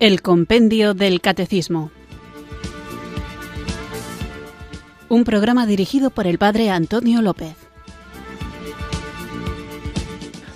[0.00, 1.90] El Compendio del Catecismo.
[5.08, 7.56] Un programa dirigido por el Padre Antonio López.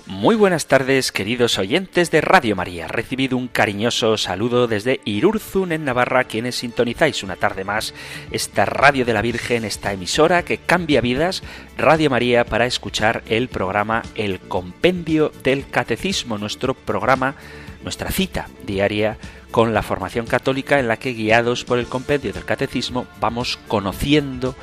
[0.07, 2.87] Muy buenas tardes, queridos oyentes de Radio María.
[2.87, 7.93] Recibido un cariñoso saludo desde Irurzun, en Navarra, quienes sintonizáis una tarde más
[8.31, 11.43] esta Radio de la Virgen, esta emisora que cambia vidas,
[11.77, 17.35] Radio María, para escuchar el programa El Compendio del Catecismo, nuestro programa
[17.83, 19.17] nuestra cita diaria
[19.51, 24.55] con la formación católica en la que guiados por el compendio del catecismo vamos conociendo,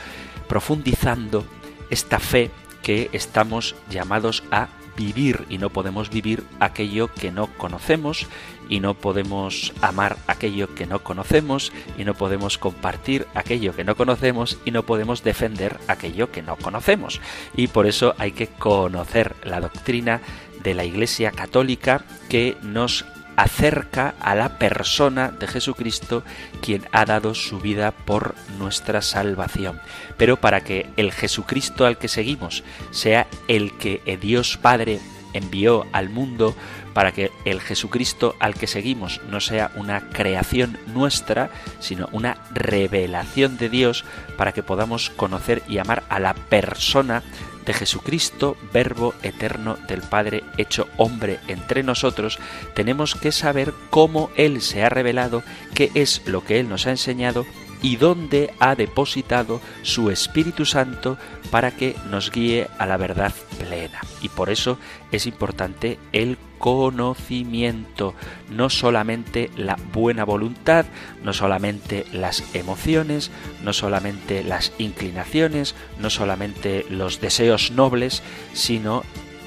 [0.49, 1.45] profundizando
[1.91, 2.51] esta fe
[2.83, 8.27] que estamos llamados a vivir y no podemos vivir aquello que no conocemos
[8.69, 13.97] y no podemos amar aquello que no conocemos y no podemos compartir aquello que no
[13.97, 17.21] conocemos y no podemos defender aquello que no conocemos.
[17.57, 20.21] Y por eso hay que conocer la doctrina
[20.63, 23.05] de la Iglesia Católica que nos
[23.37, 26.23] acerca a la persona de Jesucristo,
[26.61, 29.81] quien ha dado su vida por nuestra salvación.
[30.19, 35.01] Pero para que el Jesucristo al que seguimos sea el que Dios Padre
[35.33, 36.55] envió al mundo,
[36.93, 43.57] para que el Jesucristo al que seguimos no sea una creación nuestra, sino una revelación
[43.57, 44.05] de Dios,
[44.37, 47.23] para que podamos conocer y amar a la persona
[47.71, 52.41] de Jesucristo, Verbo eterno del Padre hecho hombre entre nosotros,
[52.75, 56.91] tenemos que saber cómo Él se ha revelado, qué es lo que Él nos ha
[56.91, 57.47] enseñado
[57.81, 61.17] y dónde ha depositado su Espíritu Santo
[61.53, 64.01] para que nos guíe a la verdad plena.
[64.21, 64.77] Y por eso
[65.13, 68.15] es importante el conocimiento,
[68.51, 70.85] no solamente la buena voluntad,
[71.25, 73.31] no solamente las emociones,
[73.65, 79.03] no solamente las inclinaciones, no solamente los deseos nobles, sino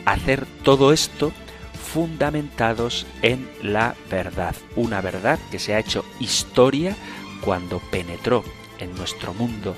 [0.06, 1.32] hacer todo esto
[1.94, 6.96] fundamentados en la verdad, una verdad que se ha hecho historia
[7.42, 8.44] cuando penetró
[8.80, 9.76] en nuestro mundo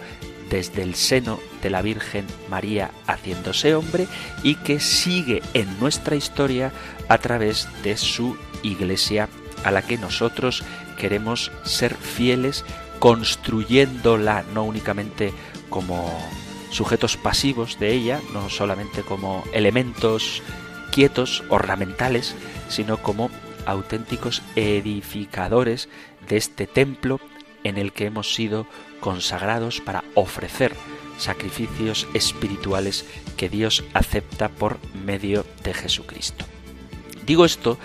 [0.49, 4.07] desde el seno de la Virgen María haciéndose hombre
[4.43, 6.71] y que sigue en nuestra historia
[7.07, 9.29] a través de su iglesia
[9.63, 10.63] a la que nosotros
[10.97, 12.63] queremos ser fieles
[12.99, 15.33] construyéndola no únicamente
[15.69, 16.11] como
[16.69, 20.41] sujetos pasivos de ella, no solamente como elementos
[20.91, 22.35] quietos, ornamentales,
[22.69, 23.29] sino como
[23.65, 25.89] auténticos edificadores
[26.27, 27.19] de este templo
[27.63, 28.67] en el que hemos sido
[28.99, 30.75] consagrados para ofrecer
[31.17, 33.05] sacrificios espirituales
[33.37, 36.45] que Dios acepta por medio de Jesucristo.
[37.25, 37.77] Digo esto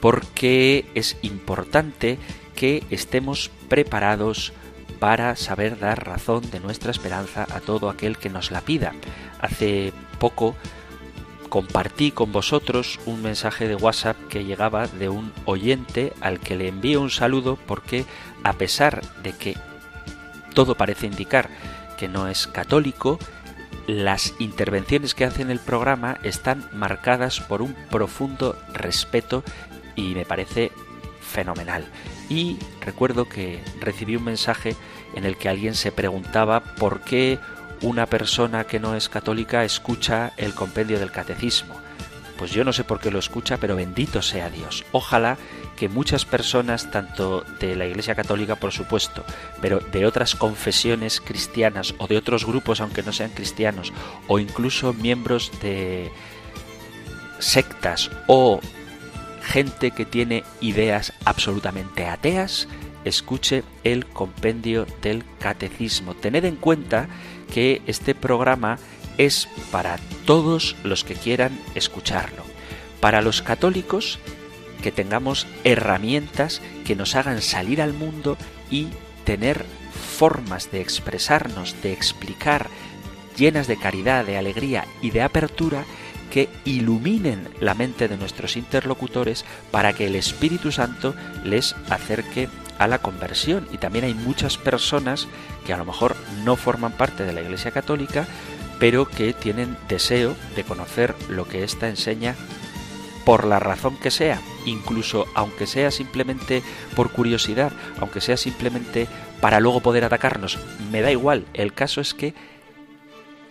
[0.00, 2.18] porque es importante
[2.54, 4.52] que estemos preparados
[4.98, 8.94] para saber dar razón de nuestra esperanza a todo aquel que nos la pida.
[9.40, 10.56] Hace poco
[11.48, 16.68] compartí con vosotros un mensaje de WhatsApp que llegaba de un oyente al que le
[16.68, 18.04] envío un saludo porque
[18.42, 19.56] a pesar de que
[20.54, 21.48] todo parece indicar
[21.96, 23.18] que no es católico,
[23.86, 29.42] las intervenciones que hace en el programa están marcadas por un profundo respeto
[29.96, 30.70] y me parece
[31.20, 31.86] fenomenal.
[32.28, 34.76] Y recuerdo que recibí un mensaje
[35.14, 37.38] en el que alguien se preguntaba por qué
[37.80, 41.74] una persona que no es católica escucha el compendio del catecismo.
[42.36, 44.84] Pues yo no sé por qué lo escucha, pero bendito sea Dios.
[44.92, 45.38] Ojalá
[45.78, 49.24] que muchas personas, tanto de la Iglesia Católica, por supuesto,
[49.60, 53.92] pero de otras confesiones cristianas o de otros grupos, aunque no sean cristianos,
[54.26, 56.10] o incluso miembros de
[57.38, 58.60] sectas o
[59.40, 62.66] gente que tiene ideas absolutamente ateas,
[63.04, 66.14] escuche el compendio del catecismo.
[66.14, 67.08] Tened en cuenta
[67.54, 68.78] que este programa
[69.16, 72.42] es para todos los que quieran escucharlo.
[73.00, 74.18] Para los católicos,
[74.82, 78.36] que tengamos herramientas que nos hagan salir al mundo
[78.70, 78.88] y
[79.24, 79.64] tener
[80.16, 82.68] formas de expresarnos, de explicar,
[83.36, 85.84] llenas de caridad, de alegría y de apertura,
[86.30, 91.14] que iluminen la mente de nuestros interlocutores para que el Espíritu Santo
[91.44, 92.48] les acerque
[92.78, 93.66] a la conversión.
[93.72, 95.26] Y también hay muchas personas
[95.66, 98.26] que a lo mejor no forman parte de la Iglesia Católica,
[98.78, 102.36] pero que tienen deseo de conocer lo que ésta enseña
[103.28, 106.62] por la razón que sea, incluso aunque sea simplemente
[106.96, 109.06] por curiosidad, aunque sea simplemente
[109.42, 110.58] para luego poder atacarnos,
[110.90, 111.44] me da igual.
[111.52, 112.32] El caso es que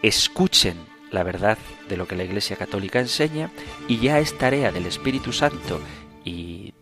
[0.02, 0.78] escuchen
[1.12, 3.52] la verdad de lo que la Iglesia Católica enseña
[3.88, 5.80] y ya es tarea del Espíritu Santo
[6.26, 6.74] y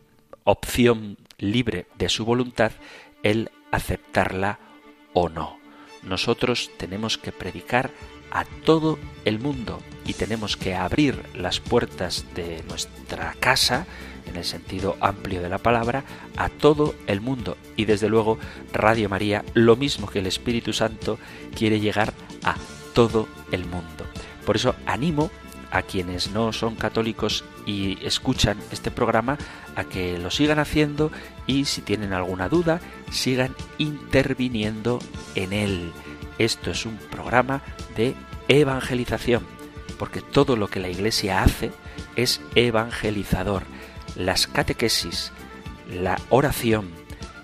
[0.46, 2.72] opción libre de su voluntad
[3.24, 4.58] el aceptarla
[5.12, 5.60] o no.
[6.02, 7.92] Nosotros tenemos que predicar
[8.36, 13.88] a todo el mundo y tenemos que abrir las puertas de nuestra casa,
[14.28, 16.04] en el sentido amplio de la palabra,
[16.36, 17.58] a todo el mundo.
[17.78, 18.38] Y desde luego
[18.74, 21.18] Radio María, lo mismo que el Espíritu Santo,
[21.56, 22.56] quiere llegar a
[22.94, 24.06] todo el mundo.
[24.46, 25.32] Por eso animo
[25.72, 29.38] a quienes no son católicos y escuchan este programa
[29.78, 31.10] a que lo sigan haciendo
[31.48, 32.82] y si tienen alguna duda
[33.12, 35.00] sigan interviniendo
[35.36, 35.92] en él.
[36.38, 37.62] Esto es un programa
[37.96, 38.14] de
[38.48, 39.44] evangelización,
[39.98, 41.72] porque todo lo que la Iglesia hace
[42.16, 43.64] es evangelizador.
[44.16, 45.32] Las catequesis,
[45.90, 46.90] la oración,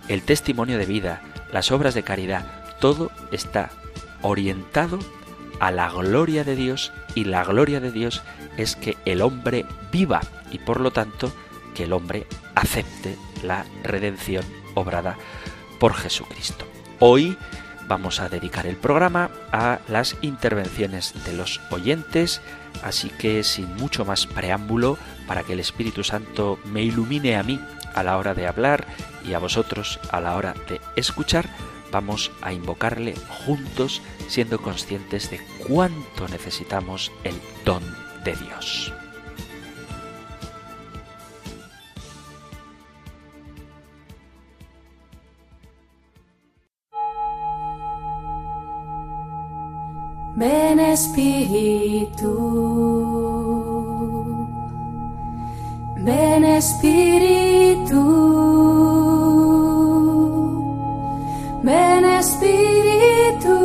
[0.08, 1.22] el testimonio de vida,
[1.52, 3.72] las obras de caridad, todo está
[4.22, 5.00] orientado
[5.60, 8.24] a la gloria de Dios y la gloria de Dios
[8.58, 10.22] es que el hombre viva
[10.52, 11.32] y por lo tanto
[11.76, 12.26] que el hombre
[12.56, 14.44] acepte la redención
[14.74, 15.18] obrada
[15.80, 16.66] por Jesucristo.
[17.00, 17.38] Hoy
[17.92, 22.40] vamos a dedicar el programa a las intervenciones de los oyentes,
[22.84, 24.98] así que sin mucho más preámbulo,
[25.28, 27.60] para que el Espíritu Santo me ilumine a mí
[27.94, 28.88] a la hora de hablar
[29.28, 31.50] y a vosotros a la hora de escuchar,
[31.92, 33.14] vamos a invocarle
[33.46, 37.36] juntos siendo conscientes de cuánto necesitamos el
[37.66, 37.84] don
[38.24, 38.94] de Dios.
[50.42, 52.34] Ven Espíritu,
[55.98, 58.02] ven Espíritu,
[61.62, 63.56] ven Espíritu.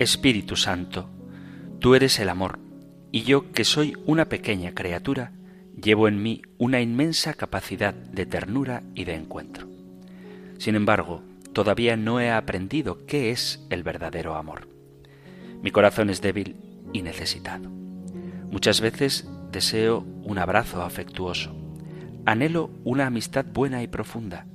[0.00, 1.08] Espíritu Santo,
[1.78, 2.69] tú eres el amor
[3.12, 5.32] y yo, que soy una pequeña criatura,
[5.80, 9.68] llevo en mí una inmensa capacidad de ternura y de encuentro.
[10.58, 11.22] Sin embargo,
[11.52, 14.68] todavía no he aprendido qué es el verdadero amor.
[15.62, 16.56] Mi corazón es débil
[16.92, 17.68] y necesitado.
[18.50, 21.56] Muchas veces deseo un abrazo afectuoso.
[22.26, 24.46] Anhelo una amistad buena y profunda,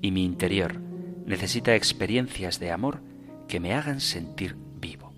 [0.00, 0.80] y mi interior
[1.26, 3.02] necesita experiencias de amor
[3.48, 5.12] que me hagan sentir vivo.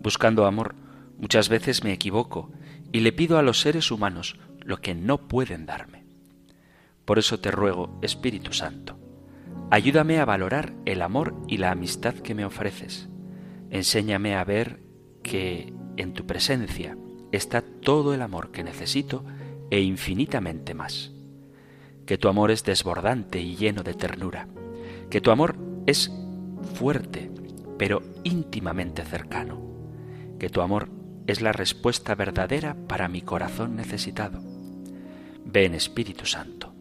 [0.00, 0.74] Buscando amor,
[1.18, 2.50] Muchas veces me equivoco
[2.92, 6.04] y le pido a los seres humanos lo que no pueden darme.
[7.04, 8.98] Por eso te ruego, Espíritu Santo,
[9.70, 13.08] ayúdame a valorar el amor y la amistad que me ofreces.
[13.70, 14.82] Enséñame a ver
[15.22, 16.96] que en tu presencia
[17.32, 19.24] está todo el amor que necesito
[19.70, 21.12] e infinitamente más.
[22.06, 24.48] Que tu amor es desbordante y lleno de ternura.
[25.10, 26.12] Que tu amor es
[26.74, 27.30] fuerte,
[27.78, 29.60] pero íntimamente cercano.
[30.38, 30.88] Que tu amor
[31.26, 34.40] es la respuesta verdadera para mi corazón necesitado.
[35.44, 36.74] Ven Espíritu Santo,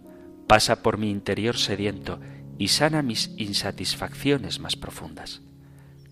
[0.47, 2.19] pasa por mi interior sediento
[2.57, 5.41] y sana mis insatisfacciones más profundas.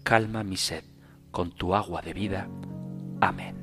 [0.04, 0.84] Calma mi sed
[1.32, 2.48] con tu agua de vida.
[3.22, 3.63] Amén.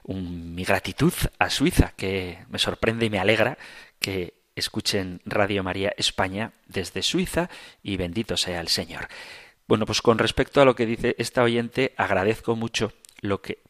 [0.07, 3.59] mi gratitud a Suiza, que me sorprende y me alegra
[3.99, 7.51] que escuchen Radio María España desde Suiza
[7.83, 9.09] y bendito sea el Señor.
[9.67, 13.63] Bueno, pues con respecto a lo que dice esta oyente, agradezco mucho lo que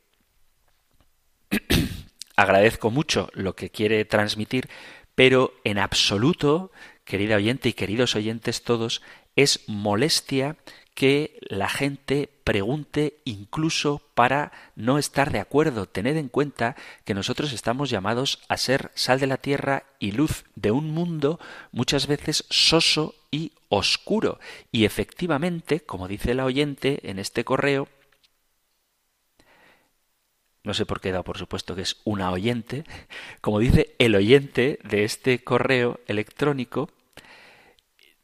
[2.39, 4.69] agradezco mucho lo que quiere transmitir,
[5.17, 6.71] pero en absoluto
[7.05, 9.03] querida oyente y queridos oyentes todos,
[9.35, 10.57] es molestia
[10.95, 15.87] que la gente pregunte incluso para no estar de acuerdo.
[15.87, 20.45] Tened en cuenta que nosotros estamos llamados a ser sal de la tierra y luz
[20.55, 21.41] de un mundo
[21.73, 24.39] muchas veces soso y oscuro.
[24.71, 27.89] Y efectivamente, como dice la oyente en este correo,
[30.69, 32.85] no sé por qué he dado por supuesto que es una oyente,
[33.41, 36.91] como dice el oyente de este correo electrónico,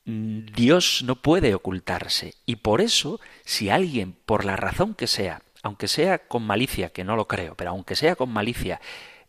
[0.04, 2.34] Dios no puede ocultarse.
[2.44, 7.02] Y por eso si alguien, por la razón que sea, aunque sea con malicia, que
[7.02, 8.78] no lo creo, pero aunque sea con malicia,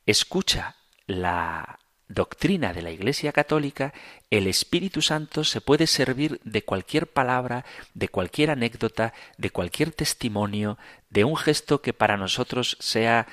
[0.06, 0.76] escucha
[1.08, 3.94] la doctrina de la Iglesia Católica,
[4.30, 10.78] el Espíritu Santo se puede servir de cualquier palabra, de cualquier anécdota, de cualquier testimonio,
[11.10, 13.28] de un gesto que para nosotros sea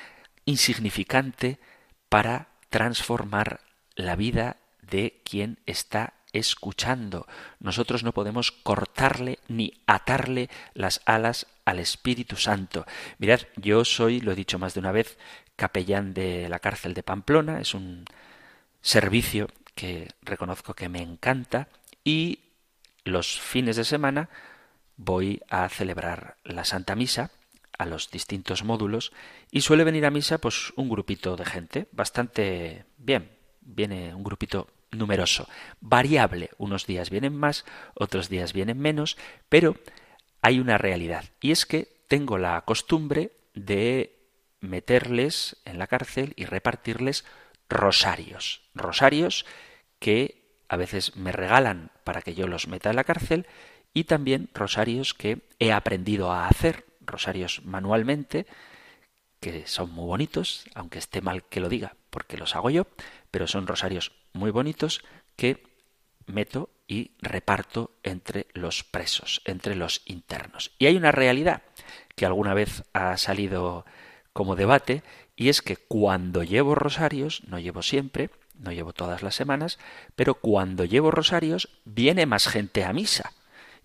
[0.45, 1.59] insignificante
[2.09, 3.61] para transformar
[3.95, 7.27] la vida de quien está escuchando.
[7.59, 12.85] Nosotros no podemos cortarle ni atarle las alas al Espíritu Santo.
[13.19, 15.17] Mirad, yo soy, lo he dicho más de una vez,
[15.55, 18.05] capellán de la cárcel de Pamplona, es un
[18.83, 21.69] servicio que reconozco que me encanta
[22.03, 22.39] y
[23.03, 24.29] los fines de semana
[24.97, 27.31] voy a celebrar la Santa Misa
[27.79, 29.11] a los distintos módulos
[29.49, 34.67] y suele venir a misa pues un grupito de gente bastante bien, viene un grupito
[34.91, 35.47] numeroso,
[35.81, 36.51] variable.
[36.59, 39.17] Unos días vienen más, otros días vienen menos,
[39.49, 39.75] pero
[40.41, 41.25] hay una realidad.
[41.41, 44.19] Y es que tengo la costumbre de
[44.59, 47.25] meterles en la cárcel y repartirles
[47.69, 48.61] rosarios.
[48.73, 49.45] Rosarios
[49.99, 53.47] que a veces me regalan para que yo los meta en la cárcel
[53.93, 58.47] y también rosarios que he aprendido a hacer, rosarios manualmente,
[59.39, 62.87] que son muy bonitos, aunque esté mal que lo diga, porque los hago yo,
[63.29, 65.03] pero son rosarios muy bonitos
[65.35, 65.63] que
[66.25, 70.71] meto y reparto entre los presos, entre los internos.
[70.79, 71.61] Y hay una realidad
[72.15, 73.85] que alguna vez ha salido
[74.31, 75.03] como debate,
[75.35, 79.79] y es que cuando llevo rosarios, no llevo siempre, no llevo todas las semanas,
[80.15, 83.33] pero cuando llevo rosarios viene más gente a misa.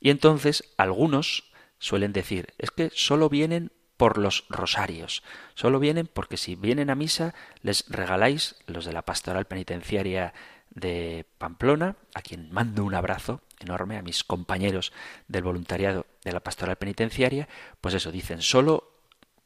[0.01, 5.23] Y entonces algunos suelen decir, es que solo vienen por los rosarios.
[5.55, 10.35] Solo vienen porque si vienen a misa les regaláis, los de la pastoral penitenciaria
[10.71, 14.93] de Pamplona, a quien mando un abrazo enorme, a mis compañeros
[15.27, 17.49] del voluntariado de la pastoral penitenciaria,
[17.81, 18.88] pues eso, dicen, solo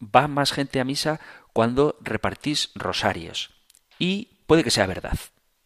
[0.03, 1.21] va más gente a misa
[1.53, 3.51] cuando repartís rosarios.
[3.99, 5.19] Y puede que sea verdad.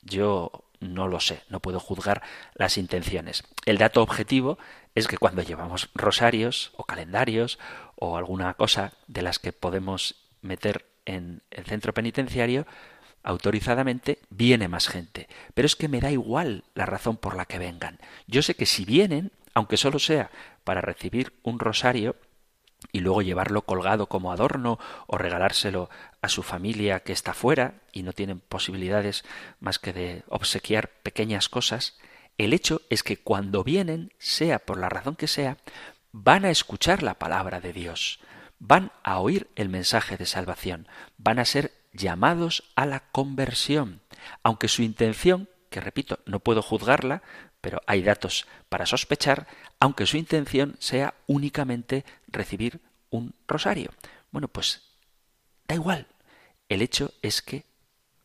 [0.03, 2.23] Yo no lo sé, no puedo juzgar
[2.55, 3.45] las intenciones.
[3.65, 4.59] El dato objetivo
[4.95, 7.59] es que cuando llevamos rosarios o calendarios
[7.95, 12.67] o alguna cosa de las que podemos meter en el centro penitenciario,
[13.23, 15.29] autorizadamente viene más gente.
[15.55, 17.99] Pero es que me da igual la razón por la que vengan.
[18.27, 20.31] Yo sé que si vienen, aunque solo sea
[20.65, 22.17] para recibir un rosario,
[22.93, 25.91] y luego llevarlo colgado como adorno o regalárselo
[26.23, 29.25] a su familia que está fuera y no tienen posibilidades
[29.61, 31.99] más que de obsequiar pequeñas cosas,
[32.39, 35.57] el hecho es que cuando vienen, sea por la razón que sea,
[36.13, 38.21] van a escuchar la palabra de Dios,
[38.59, 44.01] van a oír el mensaje de salvación, van a ser llamados a la conversión,
[44.43, 47.23] aunque su intención, que repito, no puedo juzgarla,
[47.61, 49.47] pero hay datos para sospechar,
[49.81, 52.81] aunque su intención sea únicamente recibir
[53.11, 53.91] un rosario.
[54.31, 54.83] Bueno, pues
[55.67, 56.07] da igual.
[56.69, 57.65] El hecho es que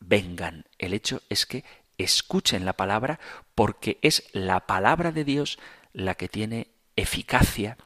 [0.00, 1.64] vengan, el hecho es que
[1.98, 3.20] escuchen la palabra,
[3.54, 5.58] porque es la palabra de Dios
[5.92, 7.76] la que tiene eficacia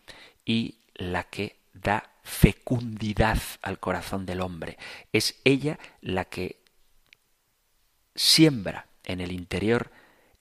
[0.44, 4.78] y la que da fecundidad al corazón del hombre.
[5.12, 6.60] Es ella la que
[8.14, 9.90] siembra en el interior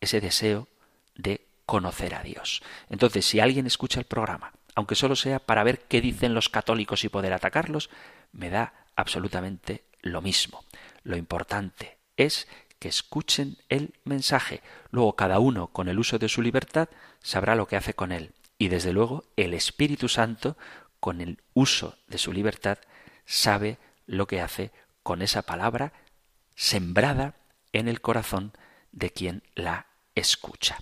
[0.01, 0.67] ese deseo
[1.15, 2.61] de conocer a Dios.
[2.89, 7.03] Entonces, si alguien escucha el programa, aunque solo sea para ver qué dicen los católicos
[7.05, 7.89] y poder atacarlos,
[8.33, 10.65] me da absolutamente lo mismo.
[11.03, 12.47] Lo importante es
[12.79, 14.61] que escuchen el mensaje.
[14.91, 16.89] Luego cada uno, con el uso de su libertad,
[17.21, 18.33] sabrá lo que hace con él.
[18.57, 20.57] Y desde luego el Espíritu Santo,
[20.99, 22.77] con el uso de su libertad,
[23.25, 24.71] sabe lo que hace
[25.03, 25.93] con esa palabra
[26.55, 27.35] sembrada
[27.75, 28.53] en el corazón
[28.91, 30.79] de quien la escucha.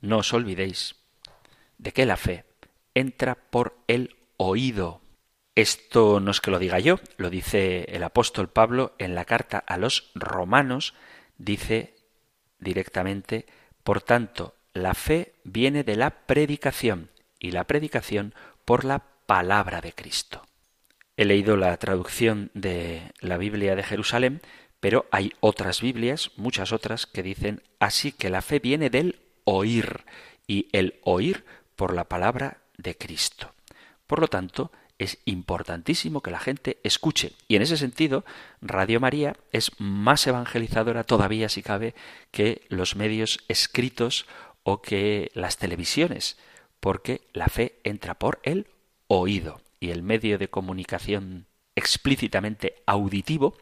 [0.00, 0.96] No os olvidéis
[1.76, 2.44] de que la fe
[2.94, 5.02] entra por el oído.
[5.54, 9.58] Esto no es que lo diga yo, lo dice el apóstol Pablo en la carta
[9.58, 10.94] a los romanos,
[11.36, 11.94] dice
[12.58, 13.46] directamente,
[13.82, 18.34] por tanto, la fe viene de la predicación y la predicación
[18.64, 20.46] por la palabra de Cristo.
[21.16, 24.40] He leído la traducción de la Biblia de Jerusalén,
[24.80, 30.04] pero hay otras Biblias, muchas otras, que dicen así que la fe viene del oír
[30.46, 31.44] y el oír
[31.76, 33.54] por la palabra de Cristo.
[34.06, 37.32] Por lo tanto, es importantísimo que la gente escuche.
[37.46, 38.24] Y en ese sentido,
[38.60, 41.94] Radio María es más evangelizadora todavía, si cabe,
[42.30, 44.26] que los medios escritos
[44.64, 46.36] o que las televisiones,
[46.80, 48.66] porque la fe entra por el
[49.06, 53.56] oído y el medio de comunicación explícitamente auditivo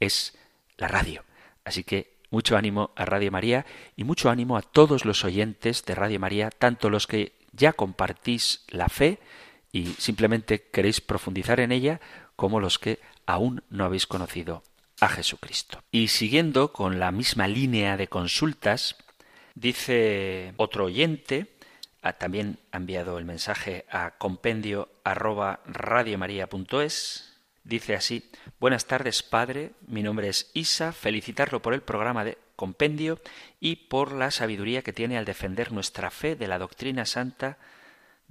[0.00, 0.36] es
[0.82, 1.24] la radio.
[1.64, 3.64] Así que mucho ánimo a Radio María
[3.96, 8.64] y mucho ánimo a todos los oyentes de Radio María, tanto los que ya compartís
[8.68, 9.20] la fe
[9.70, 12.00] y simplemente queréis profundizar en ella,
[12.36, 14.64] como los que aún no habéis conocido
[15.00, 15.82] a Jesucristo.
[15.92, 18.96] Y siguiendo con la misma línea de consultas,
[19.54, 21.54] dice otro oyente,
[22.18, 25.60] también ha enviado el mensaje a compendio arroba
[27.64, 28.28] Dice así,
[28.58, 33.20] buenas tardes padre, mi nombre es Isa, felicitarlo por el programa de compendio
[33.60, 37.58] y por la sabiduría que tiene al defender nuestra fe de la doctrina santa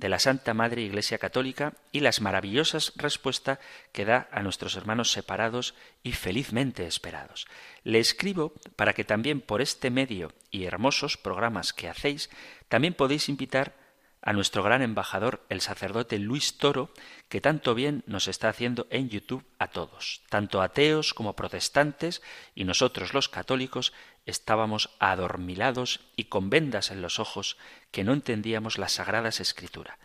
[0.02, 3.60] de la Santa Madre Iglesia Católica y las maravillosas respuestas
[3.92, 7.46] que da a nuestros hermanos separados y felizmente esperados.
[7.84, 12.32] Le escribo para que también por este medio y hermosos programas que hacéis,
[12.68, 13.76] también podéis invitar
[14.22, 16.92] a nuestro gran embajador, el sacerdote Luis Toro,
[17.28, 22.22] que tanto bien nos está haciendo en YouTube a todos, tanto ateos como protestantes,
[22.54, 23.94] y nosotros los católicos
[24.26, 27.58] estábamos adormilados y con vendas en los ojos
[27.90, 29.98] que no entendíamos las sagradas escrituras.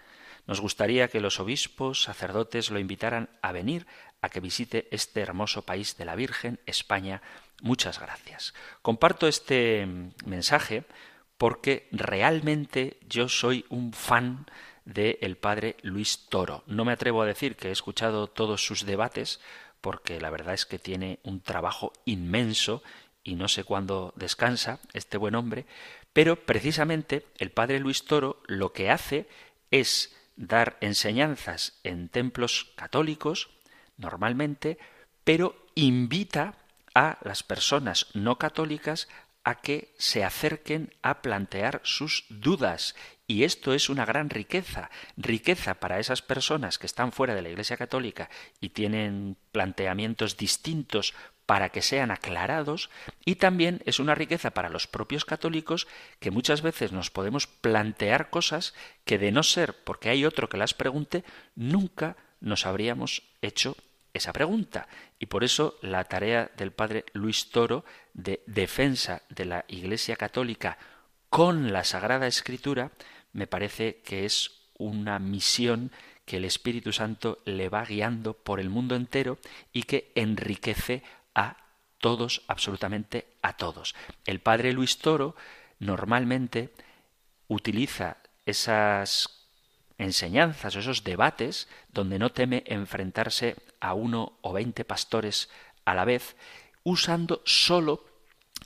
[0.47, 3.87] Nos gustaría que los obispos, sacerdotes lo invitaran a venir
[4.23, 7.21] a que visite este hermoso país de la Virgen, España.
[7.61, 8.55] Muchas gracias.
[8.81, 9.87] Comparto este
[10.25, 10.85] mensaje
[11.39, 14.47] porque realmente yo soy un fan
[14.85, 16.63] del el padre Luis Toro.
[16.67, 19.41] No me atrevo a decir que he escuchado todos sus debates,
[19.81, 22.83] porque la verdad es que tiene un trabajo inmenso
[23.23, 25.67] y no sé cuándo descansa este buen hombre,
[26.13, 29.29] pero precisamente el padre Luis Toro lo que hace
[29.71, 33.51] es dar enseñanzas en templos católicos,
[33.97, 34.79] normalmente,
[35.25, 36.55] pero invita
[36.95, 39.09] a las personas no católicas
[39.47, 42.97] a que se acerquen a plantear sus dudas.
[43.29, 47.51] Y esto es una gran riqueza, riqueza para esas personas que están fuera de la
[47.51, 48.29] Iglesia Católica
[48.61, 51.15] y tienen planteamientos distintos
[51.47, 52.91] para que sean aclarados
[53.25, 55.87] y también es una riqueza para los propios católicos
[56.19, 60.57] que muchas veces nos podemos plantear cosas que de no ser porque hay otro que
[60.57, 61.23] las pregunte,
[61.55, 63.77] nunca nos habríamos hecho
[64.17, 64.89] esa pregunta.
[65.19, 70.79] Y por eso la tarea del padre Luis Toro de defensa de la Iglesia Católica
[71.29, 72.93] con la Sagrada Escritura
[73.33, 75.91] me parece que es una misión
[76.25, 79.39] que el Espíritu Santo le va guiando por el mundo entero
[79.73, 81.03] y que enriquece
[81.35, 81.57] a
[81.99, 83.95] todos, absolutamente a todos.
[84.25, 85.37] El padre Luis Toro
[85.79, 86.71] normalmente
[87.49, 89.36] utiliza esas
[89.99, 95.49] enseñanzas o esos debates donde no teme enfrentarse a uno o veinte pastores
[95.85, 96.37] a la vez,
[96.83, 98.05] usando sólo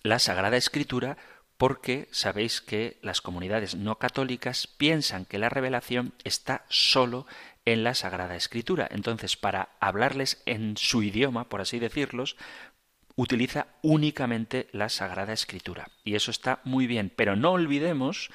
[0.03, 1.17] la Sagrada Escritura
[1.57, 7.27] porque sabéis que las comunidades no católicas piensan que la revelación está sólo
[7.67, 8.89] en la Sagrada Escritura.
[8.91, 12.37] Entonces, para hablarles en su idioma, por así decirlos,
[13.15, 15.91] utiliza únicamente la Sagrada Escritura.
[16.03, 18.31] Y eso está muy bien, pero no olvidemos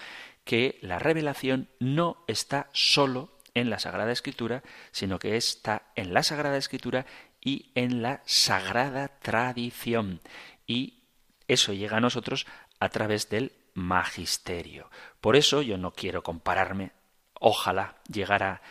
[0.45, 6.23] que la revelación no está solo en la Sagrada Escritura, sino que está en la
[6.23, 7.05] Sagrada Escritura
[7.41, 10.21] y en la Sagrada Tradición.
[10.67, 11.03] Y
[11.47, 12.45] eso llega a nosotros
[12.79, 14.89] a través del magisterio.
[15.19, 16.91] Por eso yo no quiero compararme,
[17.34, 18.62] ojalá llegara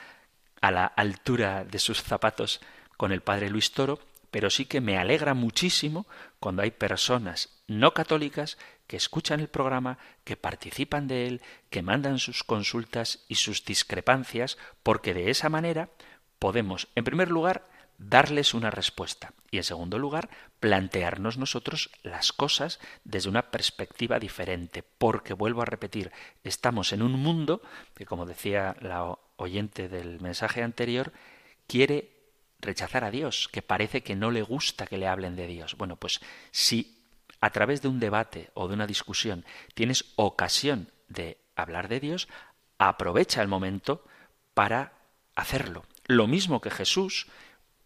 [0.61, 2.61] a la altura de sus zapatos
[2.97, 4.01] con el padre Luis Toro,
[4.35, 6.09] pero sí que me alegra muchísimo
[6.41, 12.19] cuando hay personas no católicas que escuchan el programa, que participan de él, que mandan
[12.19, 15.91] sus consultas y sus discrepancias, porque de esa manera
[16.41, 22.81] podemos, en primer lugar, darles una respuesta y, en segundo lugar, plantearnos nosotros las cosas
[23.05, 26.11] desde una perspectiva diferente, porque, vuelvo a repetir,
[26.43, 27.63] estamos en un mundo
[27.95, 31.13] que, como decía la oyente del mensaje anterior,
[31.69, 32.14] quiere
[32.65, 35.77] rechazar a Dios, que parece que no le gusta que le hablen de Dios.
[35.77, 36.99] Bueno, pues si
[37.41, 42.29] a través de un debate o de una discusión tienes ocasión de hablar de Dios,
[42.79, 44.05] aprovecha el momento
[44.55, 44.93] para
[45.37, 45.85] hacerlo.
[46.07, 47.27] Lo mismo que Jesús,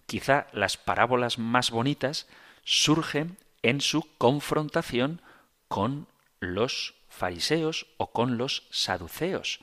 [0.06, 2.26] quizá las parábolas más bonitas
[2.64, 5.20] surgen en su confrontación
[5.68, 6.06] con
[6.40, 9.60] los fariseos o con los saduceos,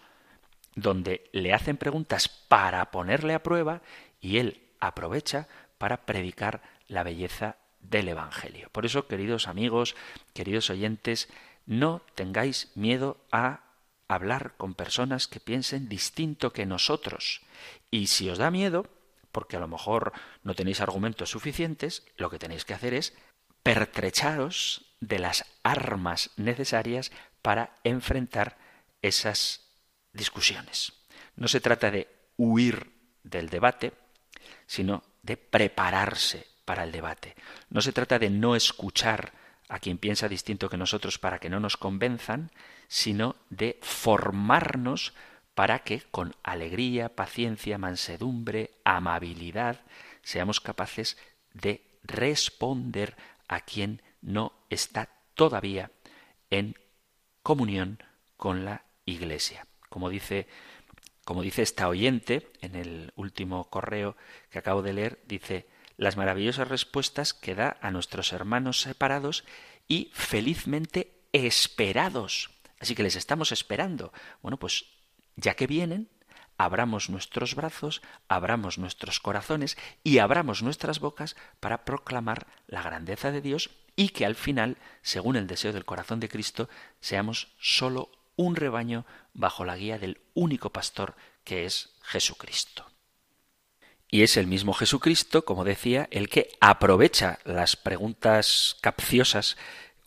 [0.75, 3.81] donde le hacen preguntas para ponerle a prueba
[4.19, 8.69] y él aprovecha para predicar la belleza del Evangelio.
[8.71, 9.95] Por eso, queridos amigos,
[10.33, 11.29] queridos oyentes,
[11.65, 13.61] no tengáis miedo a
[14.07, 17.41] hablar con personas que piensen distinto que nosotros.
[17.91, 18.85] Y si os da miedo,
[19.31, 23.13] porque a lo mejor no tenéis argumentos suficientes, lo que tenéis que hacer es
[23.63, 28.57] pertrecharos de las armas necesarias para enfrentar
[29.01, 29.61] esas
[30.13, 30.93] discusiones.
[31.35, 32.91] No se trata de huir
[33.23, 33.93] del debate,
[34.67, 37.35] sino de prepararse para el debate.
[37.69, 39.33] No se trata de no escuchar
[39.69, 42.51] a quien piensa distinto que nosotros para que no nos convenzan,
[42.87, 45.13] sino de formarnos
[45.55, 49.81] para que con alegría, paciencia, mansedumbre, amabilidad,
[50.21, 51.17] seamos capaces
[51.53, 53.15] de responder
[53.47, 55.91] a quien no está todavía
[56.49, 56.75] en
[57.41, 57.99] comunión
[58.37, 59.65] con la Iglesia.
[59.89, 60.47] Como dice,
[61.25, 64.15] como dice esta oyente en el último correo
[64.49, 69.43] que acabo de leer, dice, las maravillosas respuestas que da a nuestros hermanos separados
[69.87, 72.51] y felizmente esperados.
[72.79, 74.13] Así que les estamos esperando.
[74.41, 74.85] Bueno, pues
[75.35, 76.09] ya que vienen,
[76.57, 83.41] abramos nuestros brazos, abramos nuestros corazones y abramos nuestras bocas para proclamar la grandeza de
[83.41, 88.55] Dios y que al final, según el deseo del corazón de Cristo, seamos sólo un
[88.55, 92.85] rebaño bajo la guía del único pastor que es Jesucristo.
[94.09, 99.57] Y es el mismo Jesucristo, como decía, el que aprovecha las preguntas capciosas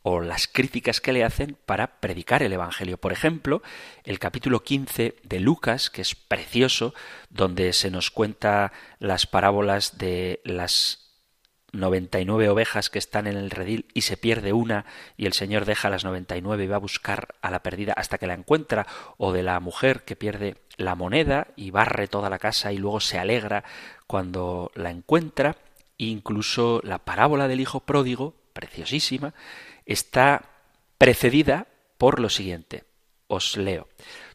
[0.02, 2.96] o las críticas que le hacen para predicar el Evangelio.
[2.98, 3.62] Por ejemplo,
[4.04, 6.94] el capítulo 15 de Lucas, que es precioso,
[7.28, 11.07] donde se nos cuenta las parábolas de las
[11.72, 15.90] 99 ovejas que están en el redil y se pierde una y el Señor deja
[15.90, 19.42] las 99 y va a buscar a la perdida hasta que la encuentra, o de
[19.42, 23.64] la mujer que pierde la moneda y barre toda la casa y luego se alegra
[24.06, 25.56] cuando la encuentra,
[25.98, 29.34] incluso la parábola del hijo pródigo, preciosísima,
[29.84, 30.50] está
[30.96, 31.66] precedida
[31.98, 32.84] por lo siguiente.
[33.26, 33.88] Os leo.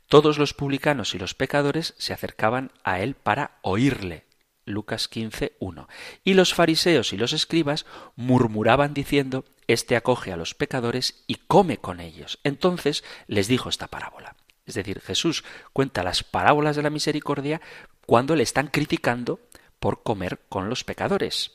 [0.07, 4.25] Todos los publicanos y los pecadores se acercaban a él para oírle,
[4.65, 5.87] Lucas 15, 1.
[6.23, 11.77] Y los fariseos y los escribas murmuraban diciendo, Este acoge a los pecadores y come
[11.77, 12.39] con ellos.
[12.43, 14.35] Entonces les dijo esta parábola.
[14.65, 17.61] Es decir, Jesús cuenta las parábolas de la misericordia
[18.05, 19.39] cuando le están criticando
[19.79, 21.51] por comer con los pecadores.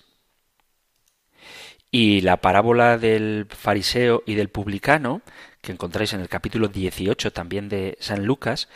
[1.90, 5.22] Y la parábola del fariseo y del publicano,
[5.62, 8.68] que encontráis en el capítulo 18 también de San Lucas,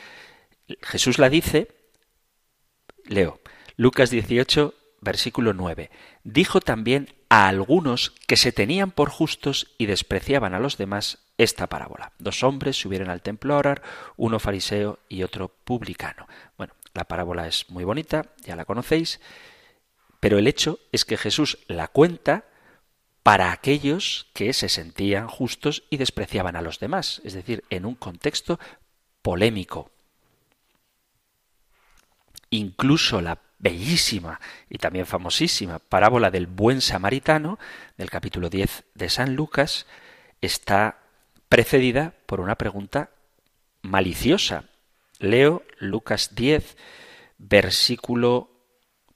[0.80, 1.68] Jesús la dice,
[3.04, 3.40] leo,
[3.76, 5.90] Lucas 18, versículo 9.
[6.24, 11.68] Dijo también a algunos que se tenían por justos y despreciaban a los demás esta
[11.68, 12.12] parábola.
[12.18, 13.82] Dos hombres subieron al templo a orar,
[14.16, 16.26] uno fariseo y otro publicano.
[16.56, 19.20] Bueno, la parábola es muy bonita, ya la conocéis,
[20.20, 22.44] pero el hecho es que Jesús la cuenta
[23.22, 27.94] para aquellos que se sentían justos y despreciaban a los demás, es decir, en un
[27.94, 28.58] contexto
[29.22, 29.90] polémico.
[32.50, 37.58] Incluso la bellísima y también famosísima parábola del buen samaritano,
[37.96, 39.86] del capítulo 10 de San Lucas,
[40.42, 40.98] está
[41.48, 43.10] precedida por una pregunta
[43.80, 44.64] maliciosa.
[45.18, 46.76] Leo Lucas 10,
[47.38, 48.50] versículo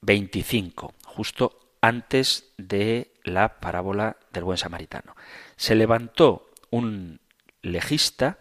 [0.01, 5.15] 25, justo antes de la parábola del buen samaritano.
[5.57, 7.19] Se levantó un
[7.61, 8.39] legista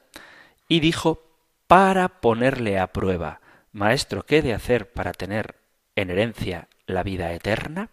[0.69, 1.23] y dijo,
[1.67, 3.41] para ponerle a prueba,
[3.73, 5.57] Maestro, ¿qué he de hacer para tener
[5.97, 7.91] en herencia la vida eterna?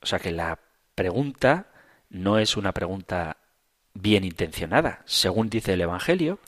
[0.00, 0.60] O sea que la
[0.94, 1.66] pregunta
[2.10, 3.38] no es una pregunta
[3.94, 6.38] bien intencionada, según dice el Evangelio,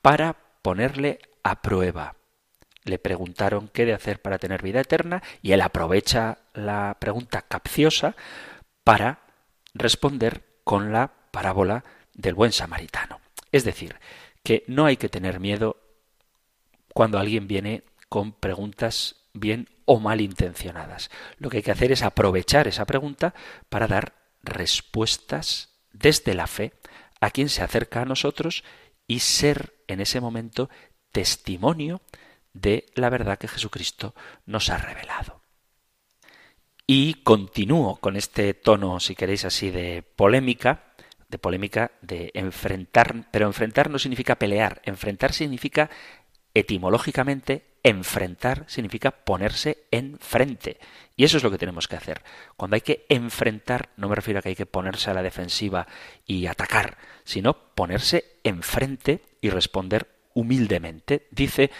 [0.00, 2.16] para ponerle a prueba.
[2.84, 8.16] Le preguntaron qué de hacer para tener vida eterna y él aprovecha la pregunta capciosa
[8.82, 9.20] para
[9.74, 13.20] responder con la parábola del buen samaritano.
[13.52, 13.96] Es decir,
[14.42, 15.76] que no hay que tener miedo
[16.92, 21.10] cuando alguien viene con preguntas bien o mal intencionadas.
[21.38, 23.32] Lo que hay que hacer es aprovechar esa pregunta
[23.70, 26.74] para dar respuestas desde la fe
[27.22, 28.64] a quien se acerca a nosotros
[29.06, 30.68] y ser en ese momento
[31.10, 32.02] testimonio
[32.52, 35.40] de la verdad que Jesucristo nos ha revelado.
[36.86, 40.92] Y continúo con este tono, si queréis así, de polémica,
[41.30, 45.88] de polémica de enfrentar, pero enfrentar no significa pelear, enfrentar significa
[46.52, 50.78] etimológicamente enfrentar significa ponerse enfrente.
[51.16, 52.22] Y eso es lo que tenemos que hacer.
[52.56, 55.88] Cuando hay que enfrentar, no me refiero a que hay que ponerse a la defensiva
[56.26, 61.26] y atacar, sino ponerse enfrente y responder humildemente.
[61.30, 61.70] Dice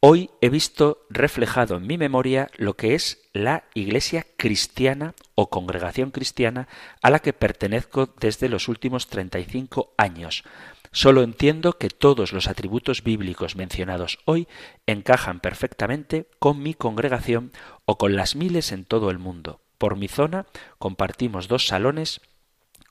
[0.05, 6.11] Hoy he visto reflejado en mi memoria lo que es la Iglesia cristiana o congregación
[6.11, 6.67] cristiana
[7.01, 10.43] a la que pertenezco desde los últimos 35 años.
[10.91, 14.49] Solo entiendo que todos los atributos bíblicos mencionados hoy
[14.87, 17.53] encajan perfectamente con mi congregación
[17.85, 19.61] o con las miles en todo el mundo.
[19.77, 20.47] Por mi zona
[20.79, 22.19] compartimos dos salones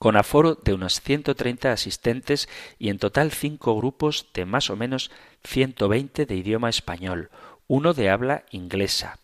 [0.02, 5.12] con aforo de unos 130 asistentes y en total cinco grupos de más o menos
[5.44, 7.30] 120 de idioma español,
[7.66, 9.18] uno de habla inglesa,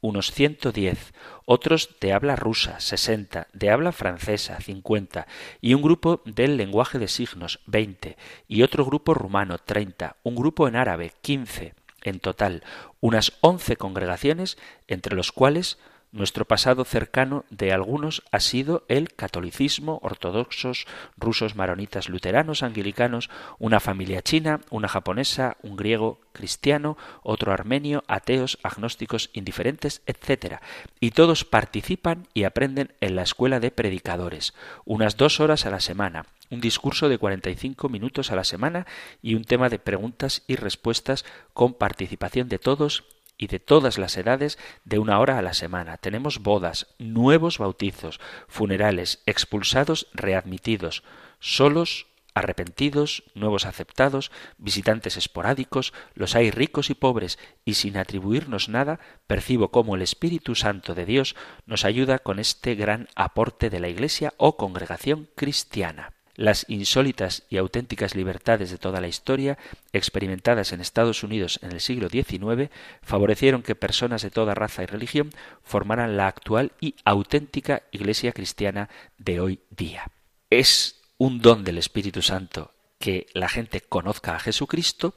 [0.00, 1.14] unos 110,
[1.46, 5.26] otros de habla rusa, 60, de habla francesa, 50,
[5.62, 10.68] y un grupo del lenguaje de signos, 20, y otro grupo rumano, 30, un grupo
[10.68, 12.62] en árabe, 15, en total,
[13.00, 15.78] unas 11 congregaciones, entre los cuales
[16.14, 23.80] nuestro pasado cercano de algunos ha sido el catolicismo, ortodoxos, rusos, maronitas, luteranos, anglicanos, una
[23.80, 30.60] familia china, una japonesa, un griego cristiano, otro armenio, ateos, agnósticos, indiferentes, etc.
[31.00, 35.80] Y todos participan y aprenden en la escuela de predicadores, unas dos horas a la
[35.80, 38.86] semana, un discurso de 45 minutos a la semana
[39.20, 41.24] y un tema de preguntas y respuestas
[41.54, 43.04] con participación de todos
[43.36, 45.96] y de todas las edades de una hora a la semana.
[45.96, 51.02] Tenemos bodas, nuevos bautizos, funerales, expulsados, readmitidos,
[51.40, 58.98] solos, arrepentidos, nuevos aceptados, visitantes esporádicos, los hay ricos y pobres, y sin atribuirnos nada,
[59.26, 63.88] percibo cómo el Espíritu Santo de Dios nos ayuda con este gran aporte de la
[63.88, 66.13] Iglesia o congregación cristiana.
[66.36, 69.56] Las insólitas y auténticas libertades de toda la historia,
[69.92, 72.70] experimentadas en Estados Unidos en el siglo XIX,
[73.02, 75.30] favorecieron que personas de toda raza y religión
[75.62, 80.10] formaran la actual y auténtica Iglesia cristiana de hoy día.
[80.50, 85.14] Es un don del Espíritu Santo que la gente conozca a Jesucristo,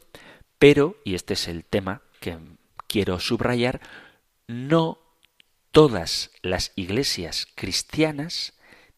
[0.59, 2.37] pero, y este es el tema que
[2.87, 3.81] quiero subrayar,
[4.47, 4.99] no
[5.71, 8.53] todas las iglesias cristianas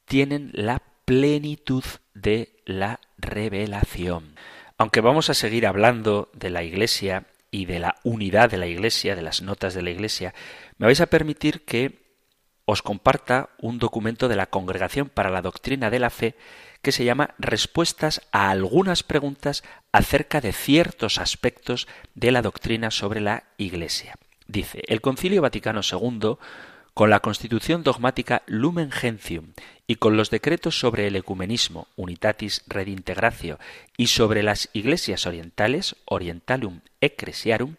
[0.05, 1.83] tienen la plenitud
[2.21, 4.35] de la revelación.
[4.77, 9.15] Aunque vamos a seguir hablando de la Iglesia y de la unidad de la Iglesia,
[9.15, 10.33] de las notas de la Iglesia,
[10.77, 11.99] me vais a permitir que
[12.65, 16.35] os comparta un documento de la Congregación para la Doctrina de la Fe
[16.81, 23.19] que se llama Respuestas a algunas preguntas acerca de ciertos aspectos de la doctrina sobre
[23.19, 24.15] la Iglesia.
[24.47, 26.37] Dice, el Concilio Vaticano II
[26.99, 29.53] con la Constitución dogmática Lumen Gentium
[29.87, 33.57] y con los decretos sobre el ecumenismo Unitatis Redintegratio
[33.95, 37.75] y sobre las iglesias orientales Orientalum Ecclesiarum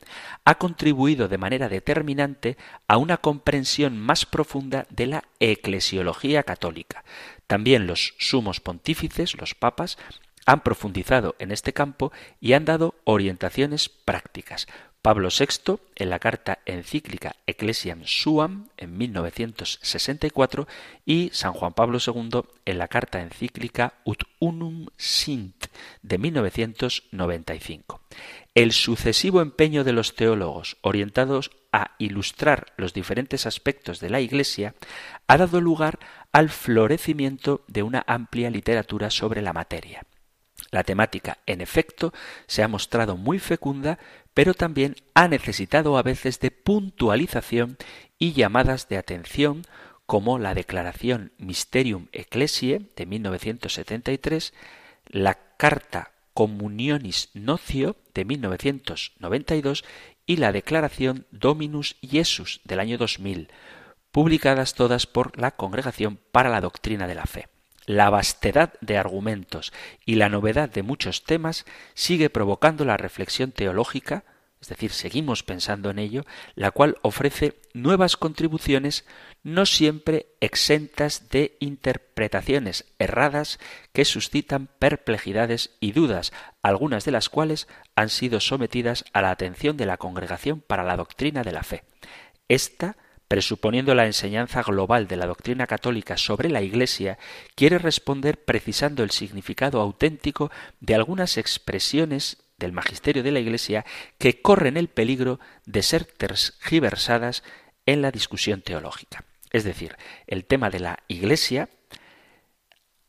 [0.47, 2.57] ha contribuido de manera determinante
[2.89, 7.05] a una comprensión más profunda de la eclesiología católica.
[7.47, 9.99] También los sumos pontífices, los papas,
[10.47, 14.67] han profundizado en este campo y han dado orientaciones prácticas.
[15.03, 20.69] Pablo VI, en la carta encíclica Ecclesiam Suam, en 1964,
[21.07, 25.67] y San Juan Pablo II, en la carta encíclica Ut Unum Sint,
[26.03, 28.03] de 1995.
[28.55, 34.75] El sucesivo empeño de los teólogos orientados a ilustrar los diferentes aspectos de la Iglesia
[35.29, 35.99] ha dado lugar
[36.33, 40.05] al florecimiento de una amplia literatura sobre la materia.
[40.71, 42.13] La temática, en efecto,
[42.47, 43.99] se ha mostrado muy fecunda,
[44.35, 47.77] pero también ha necesitado a veces de puntualización
[48.19, 49.63] y llamadas de atención
[50.07, 54.53] como la Declaración Mysterium Ecclesiae de 1973,
[55.07, 59.85] la Carta Communionis Nocio de 1992
[60.27, 63.51] y la Declaración Dominus Jesus del año 2000,
[64.11, 67.49] publicadas todas por la Congregación para la Doctrina de la Fe.
[67.87, 69.73] La vastedad de argumentos
[70.05, 71.65] y la novedad de muchos temas
[71.95, 74.25] sigue provocando la reflexión teológica,
[74.61, 79.07] es decir, seguimos pensando en ello, la cual ofrece nuevas contribuciones
[79.43, 83.59] no siempre exentas de interpretaciones erradas
[83.95, 89.79] que suscitan perplejidades y dudas, algunas de las cuales han sido sometidas a la atención
[89.79, 91.85] de la Congregación para la Doctrina de la Fe.
[92.49, 92.97] Esta
[93.31, 97.17] presuponiendo la enseñanza global de la doctrina católica sobre la Iglesia,
[97.55, 103.87] quiere responder precisando el significado auténtico de algunas expresiones del magisterio de la Iglesia
[104.19, 107.45] que corren el peligro de ser tergiversadas
[107.87, 109.25] en la discusión teológica.
[109.53, 111.69] Es decir, el tema de la Iglesia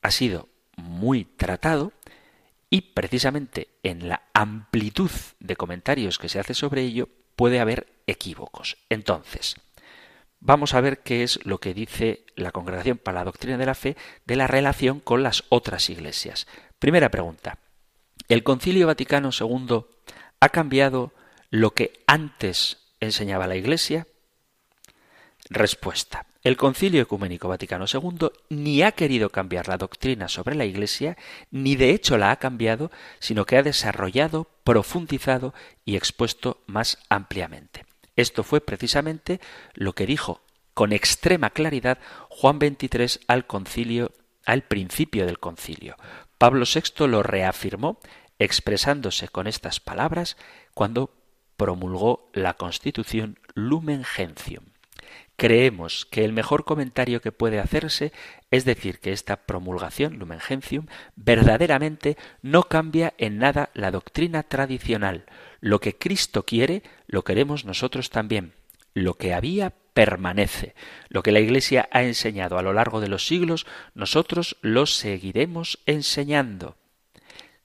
[0.04, 1.94] ha sido muy tratado
[2.70, 8.78] y precisamente en la amplitud de comentarios que se hace sobre ello puede haber equívocos.
[8.88, 9.56] Entonces,
[10.42, 13.76] vamos a ver qué es lo que dice la Congregación para la Doctrina de la
[13.76, 16.48] Fe de la relación con las otras iglesias.
[16.80, 17.60] Primera pregunta.
[18.28, 19.86] ¿El Concilio Vaticano II
[20.40, 21.14] ha cambiado
[21.50, 24.08] lo que antes enseñaba la Iglesia?
[25.50, 26.26] Respuesta.
[26.44, 31.18] El Concilio Ecuménico Vaticano II ni ha querido cambiar la doctrina sobre la Iglesia,
[31.52, 35.54] ni de hecho la ha cambiado, sino que ha desarrollado, profundizado
[35.86, 37.86] y expuesto más ampliamente.
[38.16, 39.40] Esto fue precisamente
[39.74, 40.42] lo que dijo
[40.74, 44.12] con extrema claridad Juan XXIII al concilio,
[44.46, 45.96] al principio del concilio.
[46.38, 48.00] Pablo VI lo reafirmó
[48.40, 50.38] expresándose con estas palabras
[50.74, 51.12] cuando
[51.58, 54.66] promulgó la Constitución Lumen Gentium.
[55.36, 58.12] Creemos que el mejor comentario que puede hacerse
[58.50, 65.26] es decir que esta promulgación Lumen Gentium verdaderamente no cambia en nada la doctrina tradicional,
[65.62, 68.54] lo que Cristo quiere, lo queremos nosotros también.
[68.94, 70.74] Lo que había permanece.
[71.08, 75.80] Lo que la Iglesia ha enseñado a lo largo de los siglos, nosotros lo seguiremos
[75.86, 76.76] enseñando.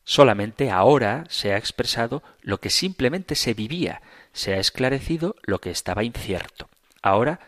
[0.04, 5.70] Solamente ahora se ha expresado lo que simplemente se vivía, se ha esclarecido lo que
[5.70, 6.68] estaba incierto.
[7.02, 7.40] Ahora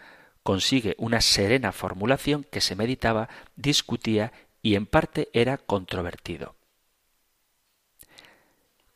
[0.42, 4.32] consigue una serena formulación que se meditaba, discutía
[4.62, 6.57] y en parte era controvertido.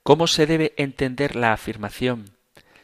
[0.03, 2.37] ¿Cómo se debe entender la afirmación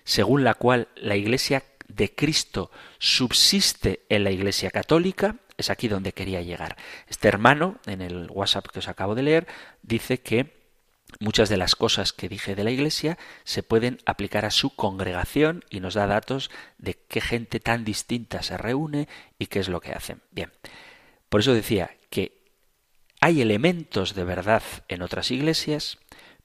[0.05, 5.37] según la cual la Iglesia de Cristo subsiste en la Iglesia católica?
[5.57, 6.77] Es aquí donde quería llegar.
[7.09, 9.49] Este hermano, en el WhatsApp que os acabo de leer,
[9.83, 10.57] dice que
[11.19, 15.65] muchas de las cosas que dije de la Iglesia se pueden aplicar a su congregación
[15.71, 19.09] y nos da datos de qué gente tan distinta se reúne
[19.41, 20.23] y qué es lo que hacen.
[20.31, 20.53] Bien,
[21.29, 22.45] por eso decía que
[23.21, 25.99] hay elementos de verdad en otras iglesias,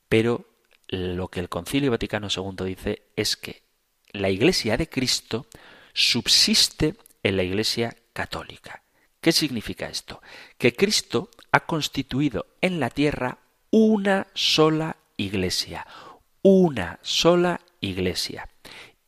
[0.09, 0.47] pero
[0.93, 3.63] lo que el Concilio Vaticano II dice es que
[4.11, 5.47] la Iglesia de Cristo
[5.91, 8.83] subsiste en la Iglesia católica.
[9.19, 10.21] ¿Qué significa esto?
[10.59, 13.39] Que Cristo ha constituido en la tierra
[13.71, 15.87] una sola Iglesia,
[16.43, 18.47] una sola Iglesia.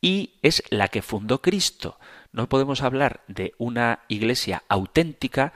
[0.00, 2.00] Y es la que fundó Cristo.
[2.32, 5.52] No podemos hablar de una Iglesia auténtica,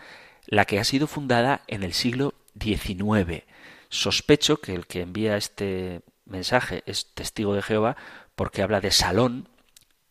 [0.47, 3.43] la que ha sido fundada en el siglo XIX.
[3.89, 7.97] Sospecho que el que envía este mensaje es testigo de Jehová
[8.35, 9.49] porque habla de salón,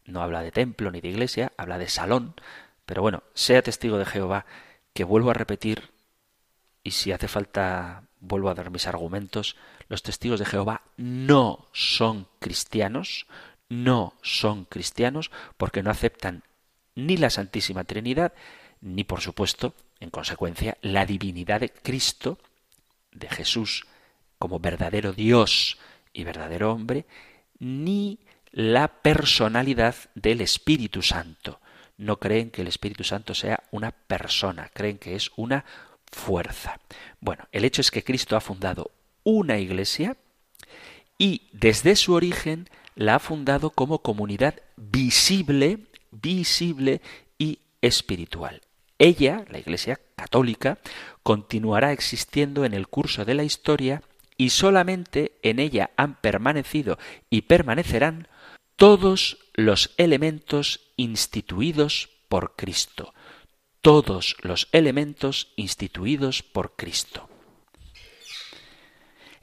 [0.06, 2.36] no habla de templo ni de iglesia, habla de salón,
[2.86, 4.46] pero bueno, sea testigo de Jehová
[4.94, 5.92] que vuelvo a repetir
[6.84, 9.56] y si hace falta vuelvo a dar mis argumentos,
[9.88, 13.28] los testigos de Jehová no son cristianos,
[13.70, 16.44] no son cristianos porque no aceptan
[16.96, 18.34] ni la Santísima Trinidad,
[18.82, 22.38] ni por supuesto, en consecuencia, la divinidad de Cristo,
[23.12, 23.86] de Jesús,
[24.38, 25.78] como verdadero Dios
[26.20, 27.06] y verdadero hombre,
[27.60, 28.20] ni
[28.52, 31.60] la personalidad del Espíritu Santo.
[31.98, 35.66] No creen que el Espíritu Santo sea una persona, creen que es una
[36.12, 36.80] fuerza.
[37.20, 38.92] Bueno, el hecho es que Cristo ha fundado
[39.24, 40.18] una iglesia
[41.18, 45.80] y desde su origen la ha fundado como comunidad visible,
[46.12, 47.02] visible
[47.38, 48.62] y espiritual.
[48.98, 50.80] Ella, la Iglesia católica,
[51.24, 54.02] continuará existiendo en el curso de la historia
[54.40, 56.98] y solamente en ella han permanecido
[57.30, 58.30] y permanecerán
[58.78, 63.14] todos los elementos instituidos por Cristo,
[63.82, 67.30] todos los elementos instituidos por Cristo.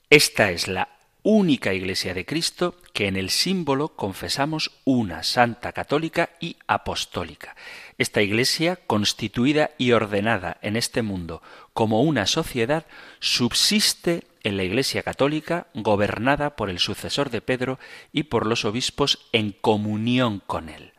[0.09, 0.89] Esta es la
[1.23, 7.55] única Iglesia de Cristo que en el símbolo confesamos una santa católica y apostólica.
[7.99, 11.43] Esta Iglesia, constituida y ordenada en este mundo
[11.77, 12.87] como una sociedad,
[13.21, 17.79] subsiste en la Iglesia católica, gobernada por el sucesor de Pedro
[18.15, 20.95] y por los obispos en comunión con él.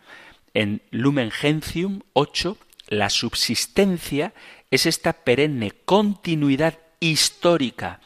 [0.53, 2.57] En Lumen Gentium 8,
[2.89, 4.35] la subsistencia
[4.69, 7.99] es esta perenne continuidad histórica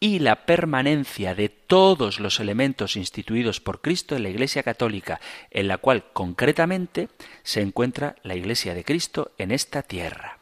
[0.00, 5.20] y la permanencia de todos los elementos instituidos por Cristo en la Iglesia Católica,
[5.52, 7.08] en la cual concretamente
[7.44, 10.40] se encuentra la Iglesia de Cristo en esta tierra.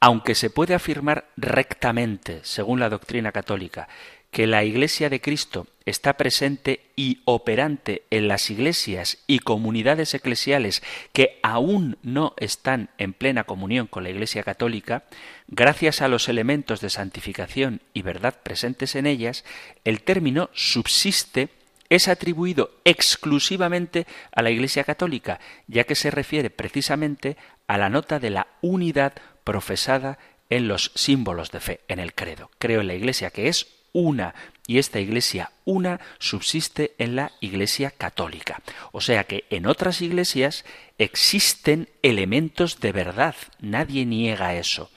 [0.00, 3.88] Aunque se puede afirmar rectamente, según la doctrina católica,
[4.30, 10.82] que la Iglesia de Cristo está presente y operante en las iglesias y comunidades eclesiales
[11.12, 15.04] que aún no están en plena comunión con la Iglesia católica,
[15.48, 19.44] gracias a los elementos de santificación y verdad presentes en ellas,
[19.84, 21.48] el término subsiste
[21.88, 28.18] es atribuido exclusivamente a la Iglesia católica, ya que se refiere precisamente a la nota
[28.20, 29.14] de la unidad
[29.48, 30.18] profesada
[30.50, 32.50] en los símbolos de fe, en el credo.
[32.58, 34.34] Creo en la Iglesia que es una
[34.66, 38.60] y esta iglesia una subsiste en la iglesia católica.
[38.92, 40.66] O sea que en otras iglesias
[40.98, 44.90] existen elementos de verdad, nadie niega eso,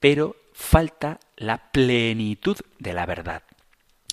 [0.00, 3.44] pero falta la plenitud de la verdad.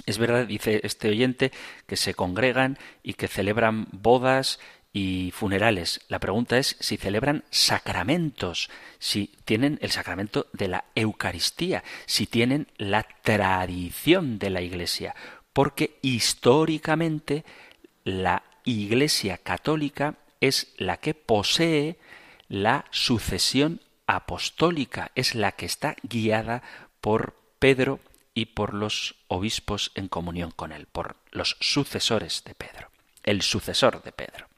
[0.05, 1.51] Es verdad, dice este oyente,
[1.87, 4.59] que se congregan y que celebran bodas
[4.91, 6.01] y funerales.
[6.07, 12.67] La pregunta es si celebran sacramentos, si tienen el sacramento de la Eucaristía, si tienen
[12.77, 15.15] la tradición de la Iglesia,
[15.53, 17.45] porque históricamente
[18.03, 21.97] la Iglesia católica es la que posee
[22.47, 26.63] la sucesión apostólica, es la que está guiada
[27.01, 27.99] por Pedro
[28.33, 32.89] y por los obispos en comunión con él, por los sucesores de Pedro,
[33.23, 34.48] el sucesor de Pedro.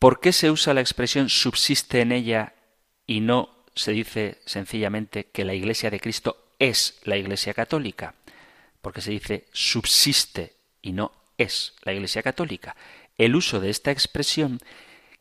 [0.00, 2.54] ¿Por qué se usa la expresión subsiste en ella
[3.06, 8.14] y no se dice sencillamente que la Iglesia de Cristo es la Iglesia católica?
[8.80, 12.76] Porque se dice subsiste y no es la Iglesia católica.
[13.18, 14.60] El uso de esta expresión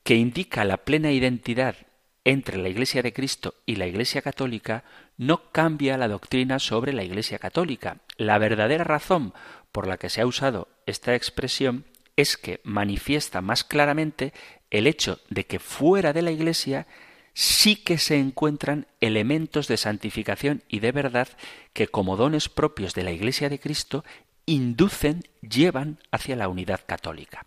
[0.03, 1.75] que indica la plena identidad
[2.23, 4.85] entre la Iglesia de Cristo y la Iglesia católica
[5.17, 7.97] no cambia la doctrina sobre la Iglesia católica.
[8.15, 9.33] La verdadera razón
[9.73, 11.83] por la que se ha usado esta expresión
[12.15, 14.33] es que manifiesta más claramente
[14.71, 16.87] el hecho de que fuera de la Iglesia
[17.33, 21.29] sí que se encuentran elementos de santificación y de verdad
[21.73, 24.03] que como dones propios de la Iglesia de Cristo
[24.45, 27.45] inducen, llevan hacia la unidad católica.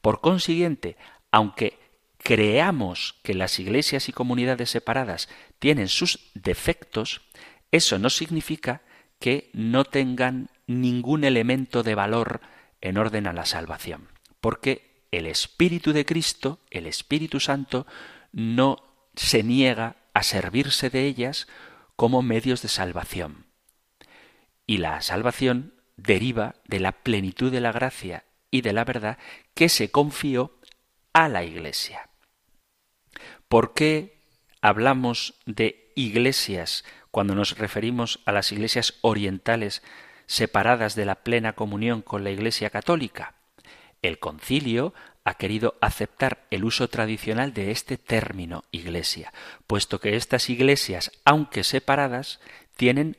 [0.00, 0.96] Por consiguiente,
[1.30, 1.78] aunque
[2.18, 7.22] creamos que las iglesias y comunidades separadas tienen sus defectos,
[7.70, 8.82] eso no significa
[9.18, 12.40] que no tengan ningún elemento de valor
[12.80, 14.08] en orden a la salvación,
[14.40, 17.86] porque el Espíritu de Cristo, el Espíritu Santo,
[18.32, 18.82] no
[19.14, 21.46] se niega a servirse de ellas
[21.96, 23.46] como medios de salvación.
[24.66, 29.18] Y la salvación deriva de la plenitud de la gracia y de la verdad
[29.54, 30.58] que se confió
[31.12, 32.08] a la Iglesia.
[33.48, 34.22] ¿Por qué
[34.60, 39.82] hablamos de iglesias cuando nos referimos a las iglesias orientales
[40.26, 43.33] separadas de la plena comunión con la Iglesia católica?
[44.04, 44.92] El concilio
[45.24, 49.32] ha querido aceptar el uso tradicional de este término iglesia,
[49.66, 52.38] puesto que estas iglesias, aunque separadas,
[52.76, 53.16] tienen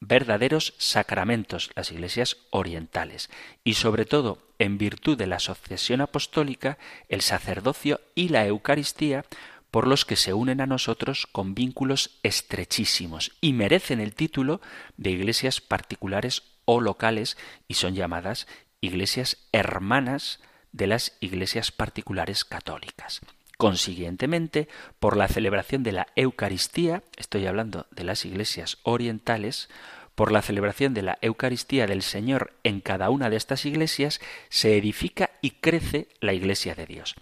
[0.00, 3.28] verdaderos sacramentos, las iglesias orientales,
[3.62, 6.78] y sobre todo, en virtud de la sucesión apostólica,
[7.10, 9.26] el sacerdocio y la Eucaristía,
[9.70, 14.62] por los que se unen a nosotros con vínculos estrechísimos y merecen el título
[14.96, 17.36] de iglesias particulares o locales
[17.68, 18.46] y son llamadas
[18.82, 20.40] iglesias hermanas
[20.72, 23.20] de las iglesias particulares católicas.
[23.56, 24.68] Consiguientemente,
[24.98, 29.70] por la celebración de la Eucaristía, estoy hablando de las iglesias orientales,
[30.14, 34.20] por la celebración de la Eucaristía del Señor en cada una de estas iglesias,
[34.50, 37.14] se edifica y crece la Iglesia de Dios.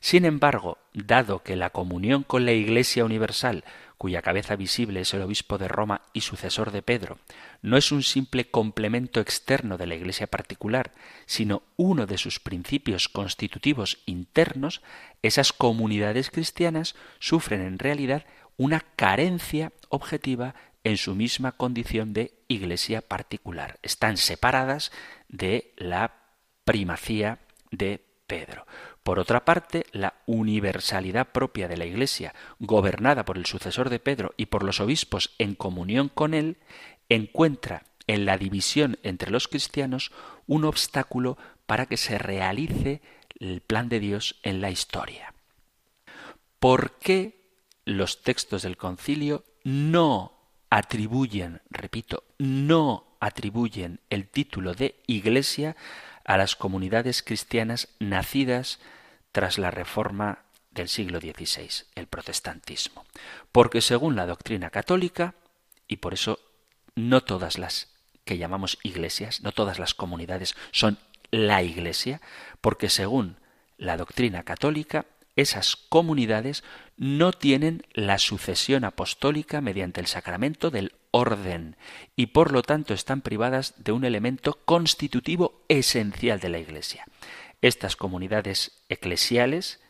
[0.00, 3.64] Sin embargo, dado que la comunión con la Iglesia universal
[3.98, 7.18] cuya cabeza visible es el obispo de Roma y sucesor de Pedro,
[7.60, 10.92] no es un simple complemento externo de la Iglesia particular,
[11.26, 14.82] sino uno de sus principios constitutivos internos,
[15.22, 18.24] esas comunidades cristianas sufren en realidad
[18.56, 23.78] una carencia objetiva en su misma condición de iglesia particular.
[23.82, 24.92] Están separadas
[25.28, 26.14] de la
[26.64, 27.38] primacía
[27.70, 28.66] de Pedro.
[29.02, 34.34] Por otra parte, la universalidad propia de la Iglesia, gobernada por el sucesor de Pedro
[34.36, 36.58] y por los obispos en comunión con él,
[37.08, 40.12] encuentra en la división entre los cristianos
[40.46, 43.02] un obstáculo para que se realice
[43.40, 45.34] el plan de Dios en la historia.
[46.58, 47.40] ¿Por qué
[47.84, 50.32] los textos del concilio no
[50.70, 55.76] atribuyen, repito, no atribuyen el título de Iglesia
[56.28, 58.80] a las comunidades cristianas nacidas
[59.32, 63.06] tras la reforma del siglo XVI, el protestantismo.
[63.50, 65.36] Porque según la doctrina católica,
[65.88, 66.38] y por eso
[66.94, 67.94] no todas las
[68.26, 70.98] que llamamos iglesias, no todas las comunidades son
[71.30, 72.20] la iglesia,
[72.60, 73.38] porque según
[73.78, 76.62] la doctrina católica, esas comunidades
[76.98, 81.76] no tienen la sucesión apostólica mediante el sacramento del orden
[82.16, 87.04] y por lo tanto están privadas de un elemento constitutivo esencial de la Iglesia.
[87.60, 89.80] Estas comunidades eclesiales,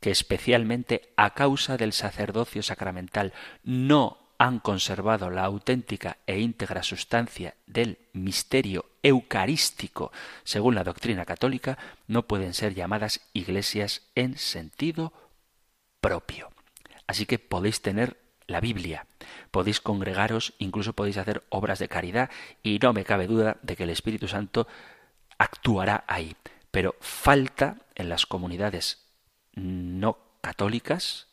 [0.00, 7.56] que especialmente a causa del sacerdocio sacramental no han conservado la auténtica e íntegra sustancia
[7.66, 10.12] del misterio eucarístico,
[10.44, 15.12] según la doctrina católica, no pueden ser llamadas iglesias en sentido
[16.00, 16.48] propio.
[17.06, 18.16] Así que podéis tener
[18.50, 19.06] la Biblia,
[19.50, 22.30] podéis congregaros, incluso podéis hacer obras de caridad
[22.62, 24.66] y no me cabe duda de que el Espíritu Santo
[25.38, 26.36] actuará ahí.
[26.70, 29.06] Pero falta en las comunidades
[29.54, 31.28] no católicas,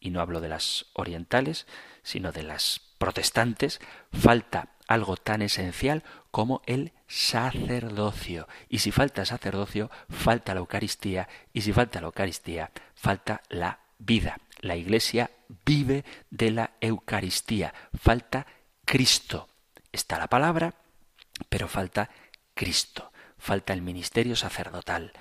[0.00, 1.66] y no hablo de las orientales,
[2.02, 3.80] sino de las protestantes,
[4.12, 8.48] falta algo tan esencial como el sacerdocio.
[8.68, 14.38] Y si falta sacerdocio, falta la Eucaristía, y si falta la Eucaristía, falta la vida.
[14.60, 15.30] La Iglesia
[15.64, 18.46] vive de la Eucaristía, falta
[18.84, 19.48] Cristo.
[19.92, 20.74] Está la palabra,
[21.48, 22.10] pero falta
[22.54, 25.12] Cristo, falta el ministerio sacerdotal.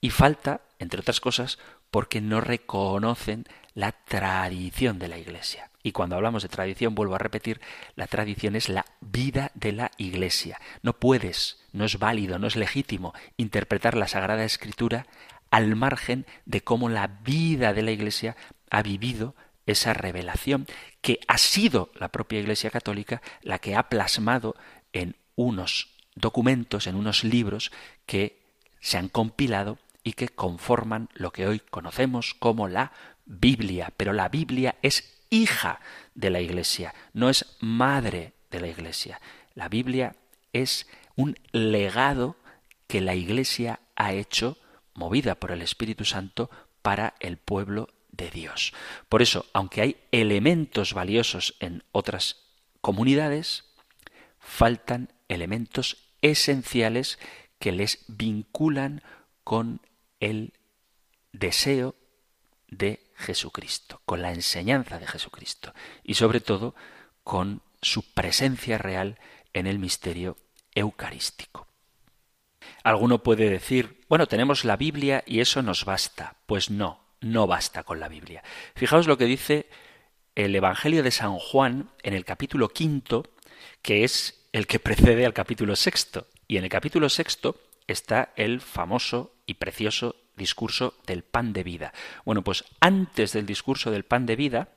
[0.00, 1.58] Y falta, entre otras cosas,
[1.90, 5.70] porque no reconocen la tradición de la Iglesia.
[5.82, 7.60] Y cuando hablamos de tradición, vuelvo a repetir,
[7.94, 10.60] la tradición es la vida de la Iglesia.
[10.82, 15.06] No puedes, no es válido, no es legítimo interpretar la Sagrada Escritura
[15.50, 18.36] al margen de cómo la vida de la Iglesia
[18.70, 19.34] ha vivido
[19.66, 20.66] esa revelación
[21.00, 24.56] que ha sido la propia Iglesia Católica la que ha plasmado
[24.92, 27.72] en unos documentos, en unos libros
[28.06, 28.38] que
[28.80, 32.92] se han compilado y que conforman lo que hoy conocemos como la
[33.24, 33.92] Biblia.
[33.96, 35.80] Pero la Biblia es hija
[36.14, 39.20] de la Iglesia, no es madre de la Iglesia.
[39.54, 40.14] La Biblia
[40.52, 40.86] es
[41.16, 42.36] un legado
[42.86, 44.58] que la Iglesia ha hecho,
[44.94, 46.50] movida por el Espíritu Santo,
[46.82, 48.72] para el pueblo de Dios.
[49.08, 52.36] Por eso, aunque hay elementos valiosos en otras
[52.80, 53.64] comunidades,
[54.38, 57.18] faltan elementos esenciales
[57.58, 59.02] que les vinculan
[59.42, 59.80] con
[60.20, 60.52] el
[61.32, 61.96] deseo
[62.68, 66.74] de Jesucristo, con la enseñanza de Jesucristo y sobre todo
[67.22, 69.18] con su presencia real
[69.52, 70.36] en el misterio
[70.74, 71.68] eucarístico.
[72.82, 76.36] Alguno puede decir, bueno, tenemos la Biblia y eso nos basta.
[76.46, 78.42] Pues no, no basta con la Biblia.
[78.74, 79.68] Fijaos lo que dice
[80.34, 83.24] el Evangelio de San Juan en el capítulo quinto,
[83.82, 86.28] que es el que precede al capítulo sexto.
[86.46, 87.56] Y en el capítulo sexto
[87.86, 91.92] está el famoso y precioso discurso del pan de vida.
[92.24, 94.68] Bueno, pues antes del discurso del pan de vida,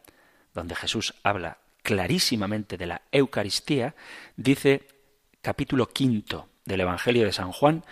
[0.54, 3.96] donde Jesús habla clarísimamente de la Eucaristía,
[4.36, 4.88] dice
[5.42, 7.84] capítulo quinto del Evangelio de San Juan,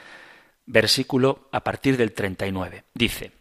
[0.66, 2.84] versículo a partir del 39.
[2.94, 3.32] Dice,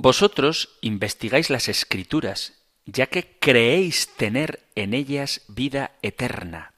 [0.00, 6.72] Vosotros investigáis las escrituras, ya que creéis tener en ellas vida eterna.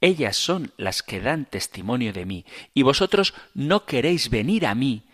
[0.00, 2.44] Ellas son las que dan testimonio de mí,
[2.74, 5.06] y vosotros no queréis venir a mí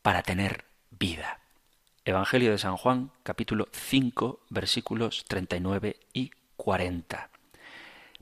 [0.00, 1.40] para tener vida.
[2.06, 7.28] Evangelio de San Juan, capítulo 5, versículos 39 y 40.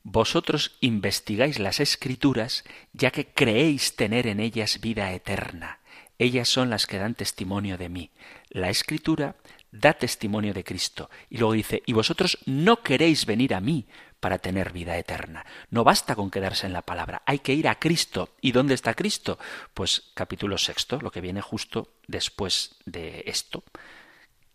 [0.02, 5.79] Vosotros investigáis las escrituras, ya que creéis tener en ellas vida eterna.
[6.20, 8.10] Ellas son las que dan testimonio de mí.
[8.50, 9.36] La escritura
[9.72, 11.08] da testimonio de Cristo.
[11.30, 13.86] Y luego dice, y vosotros no queréis venir a mí
[14.20, 15.46] para tener vida eterna.
[15.70, 18.34] No basta con quedarse en la palabra, hay que ir a Cristo.
[18.42, 19.38] ¿Y dónde está Cristo?
[19.72, 23.64] Pues capítulo sexto, lo que viene justo después de esto,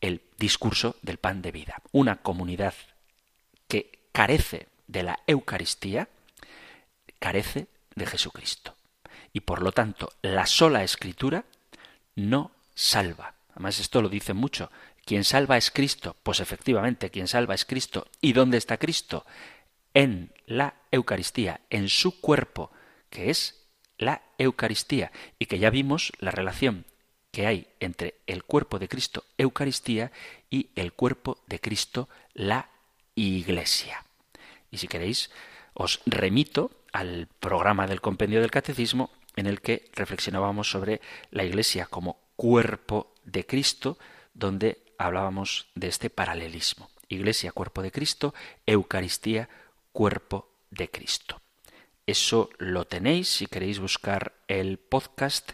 [0.02, 1.82] el discurso del pan de vida.
[1.92, 2.76] Una comunidad
[3.68, 6.10] que carece de la Eucaristía,
[7.18, 8.76] carece de Jesucristo.
[9.34, 11.44] Y por lo tanto, la sola escritura
[12.16, 13.36] no salva.
[13.52, 14.72] Además, esto lo dice mucho.
[15.06, 16.16] ¿Quién salva es Cristo?
[16.24, 18.08] Pues efectivamente, quien salva es Cristo.
[18.22, 19.26] ¿Y dónde está Cristo?
[19.96, 22.70] en la Eucaristía, en su cuerpo,
[23.10, 23.66] que es
[23.98, 26.86] la Eucaristía, y que ya vimos la relación
[27.32, 30.12] que hay entre el cuerpo de Cristo, Eucaristía,
[30.50, 32.70] y el cuerpo de Cristo, la
[33.16, 34.06] Iglesia.
[34.70, 35.32] Y si queréis,
[35.74, 41.86] os remito al programa del compendio del Catecismo en el que reflexionábamos sobre la Iglesia
[41.86, 43.98] como cuerpo de Cristo,
[44.34, 46.90] donde hablábamos de este paralelismo.
[47.08, 48.34] Iglesia, cuerpo de Cristo,
[48.66, 49.50] Eucaristía,
[49.92, 51.42] cuerpo de Cristo.
[52.08, 55.54] Eso lo tenéis si queréis buscar el podcast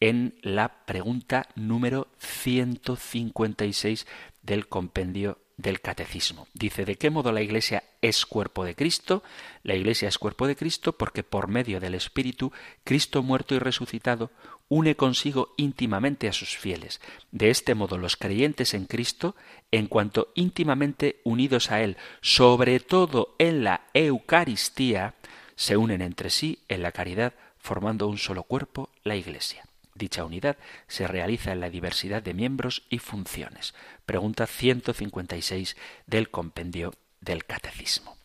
[0.00, 4.06] en la pregunta número 156
[4.42, 6.48] del compendio del catecismo.
[6.54, 9.22] Dice, ¿de qué modo la Iglesia es cuerpo de Cristo?
[9.62, 12.52] La Iglesia es cuerpo de Cristo porque por medio del Espíritu,
[12.84, 14.30] Cristo muerto y resucitado
[14.68, 17.00] une consigo íntimamente a sus fieles.
[17.32, 19.34] De este modo los creyentes en Cristo,
[19.70, 25.14] en cuanto íntimamente unidos a Él, sobre todo en la Eucaristía,
[25.56, 29.64] se unen entre sí en la caridad, formando un solo cuerpo, la Iglesia.
[30.00, 30.56] Dicha unidad
[30.88, 33.74] se realiza en la diversidad de miembros y funciones.
[34.06, 35.76] Pregunta 156
[36.06, 38.16] del compendio del Catecismo.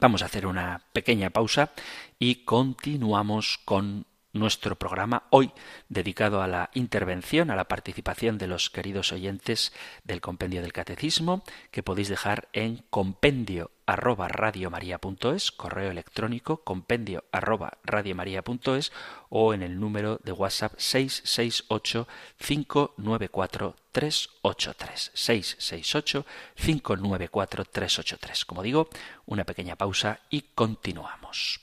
[0.00, 1.70] Vamos a hacer una pequeña pausa
[2.18, 4.04] y continuamos con
[4.36, 5.52] nuestro programa hoy
[5.88, 9.72] dedicado a la intervención, a la participación de los queridos oyentes
[10.04, 17.78] del compendio del catecismo, que podéis dejar en compendio arroba radiomaria.es, correo electrónico compendio arroba
[17.84, 18.92] radiomaria.es
[19.28, 22.08] o en el número de WhatsApp 668
[22.38, 26.26] 594 383 668
[26.56, 28.44] 594 383.
[28.44, 28.88] Como digo,
[29.24, 31.60] una pequeña pausa y continuamos.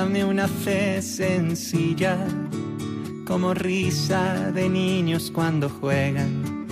[0.00, 2.16] Dame una fe sencilla,
[3.26, 6.66] como risa de niños cuando juegan,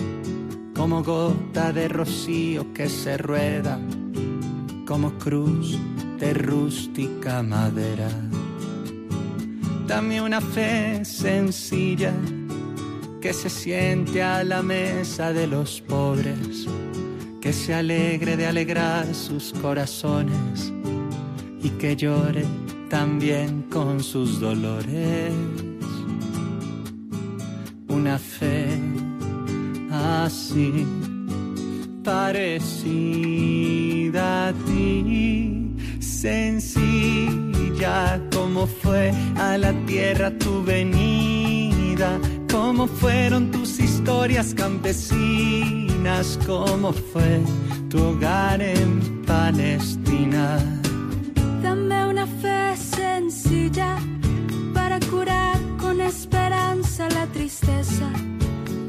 [0.75, 3.79] como gota de rocío que se rueda,
[4.87, 5.79] como cruz
[6.19, 8.09] de rústica madera.
[9.87, 12.15] Dame una fe sencilla,
[13.21, 16.67] que se siente a la mesa de los pobres,
[17.43, 20.73] que se alegre de alegrar sus corazones
[21.63, 22.47] y que llore
[22.89, 25.33] también con sus dolores.
[27.89, 28.67] Una fe
[29.91, 30.87] así
[32.05, 33.29] parecida
[34.49, 37.49] a ti, sencilla
[38.33, 42.19] como fue a la tierra tu venida,
[42.51, 47.41] como fueron tus historias campesinas, como fue
[47.89, 50.78] tu hogar en Palestina
[54.75, 58.11] para curar con esperanza la tristeza,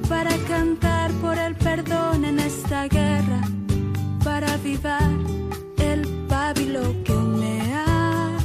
[0.09, 3.41] para cantar por el perdón en esta guerra,
[4.21, 5.11] para avivar
[5.77, 7.13] el pábilo que
[7.73, 8.37] ha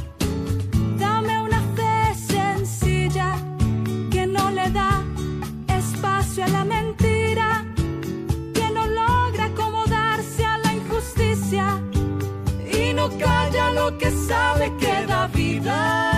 [0.97, 3.35] Dame una fe sencilla
[4.09, 5.03] que no le da
[5.67, 7.65] espacio a la mentira,
[8.53, 11.77] que no logra acomodarse a la injusticia
[12.71, 14.84] y no calla lo que sabe que
[15.59, 16.14] da vida.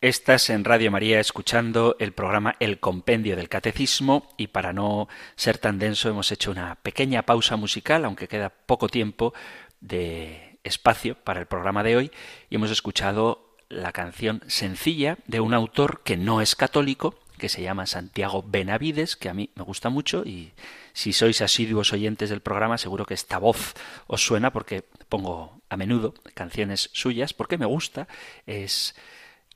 [0.00, 5.58] Estás en Radio María escuchando el programa El Compendio del Catecismo y para no ser
[5.58, 9.34] tan denso hemos hecho una pequeña pausa musical, aunque queda poco tiempo
[9.80, 12.12] de espacio para el programa de hoy
[12.48, 17.62] y hemos escuchado la canción Sencilla de un autor que no es católico, que se
[17.62, 20.52] llama Santiago Benavides, que a mí me gusta mucho y
[20.92, 23.74] si sois asiduos oyentes del programa seguro que esta voz
[24.06, 28.06] os suena porque pongo a menudo canciones suyas porque me gusta,
[28.46, 28.94] es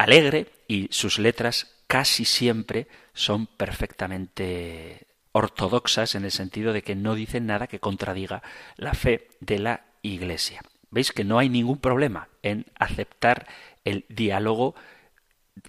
[0.03, 7.15] alegre y sus letras casi siempre son perfectamente ortodoxas en el sentido de que no
[7.15, 8.43] dicen nada que contradiga
[8.77, 10.61] la fe de la Iglesia.
[10.91, 13.47] Veis que no hay ningún problema en aceptar
[13.85, 14.75] el diálogo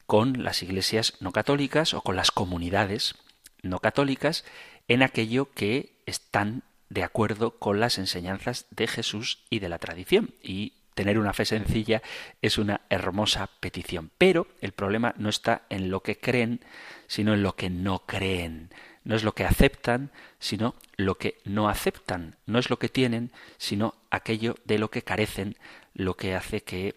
[0.06, 3.16] con las iglesias no católicas o con las comunidades
[3.62, 4.44] no católicas
[4.88, 10.34] en aquello que están de acuerdo con las enseñanzas de Jesús y de la tradición.
[10.44, 12.02] Y tener una fe sencilla
[12.42, 14.12] es una hermosa petición.
[14.18, 16.62] Pero el problema no está en lo que creen,
[17.08, 18.70] sino en lo que no creen.
[19.04, 22.38] No es lo que aceptan, sino lo que no aceptan.
[22.46, 25.58] No es lo que tienen, sino aquello de lo que carecen,
[25.94, 26.96] lo que hace que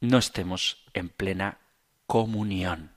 [0.00, 1.58] no estemos en plena
[2.06, 2.92] comunión.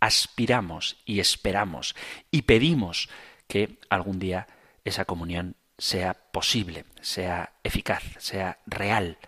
[0.00, 1.94] Aspiramos y esperamos
[2.30, 3.08] y pedimos
[3.46, 4.46] que algún día
[4.84, 9.18] esa comunión sea posible, sea eficaz, sea real.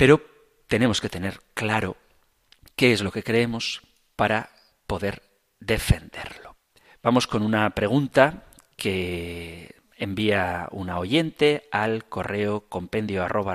[0.00, 0.22] Pero
[0.66, 1.98] tenemos que tener claro
[2.74, 3.82] qué es lo que creemos
[4.16, 4.48] para
[4.86, 5.20] poder
[5.58, 6.56] defenderlo.
[7.02, 8.46] Vamos con una pregunta
[8.78, 13.54] que envía una oyente al correo compendio arroba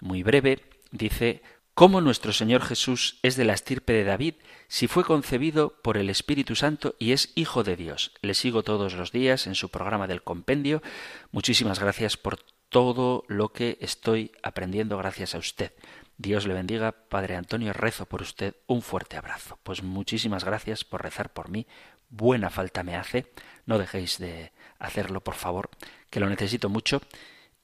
[0.00, 1.40] muy breve, dice
[1.72, 4.34] cómo nuestro Señor Jesús es de la estirpe de David
[4.68, 8.12] si fue concebido por el Espíritu Santo y es Hijo de Dios.
[8.20, 10.82] Le sigo todos los días en su programa del compendio.
[11.30, 12.40] Muchísimas gracias por
[12.72, 15.72] todo lo que estoy aprendiendo gracias a usted.
[16.16, 18.56] Dios le bendiga, Padre Antonio, rezo por usted.
[18.66, 19.58] Un fuerte abrazo.
[19.62, 21.66] Pues muchísimas gracias por rezar por mí.
[22.08, 23.30] Buena falta me hace.
[23.66, 25.68] No dejéis de hacerlo, por favor,
[26.08, 27.02] que lo necesito mucho.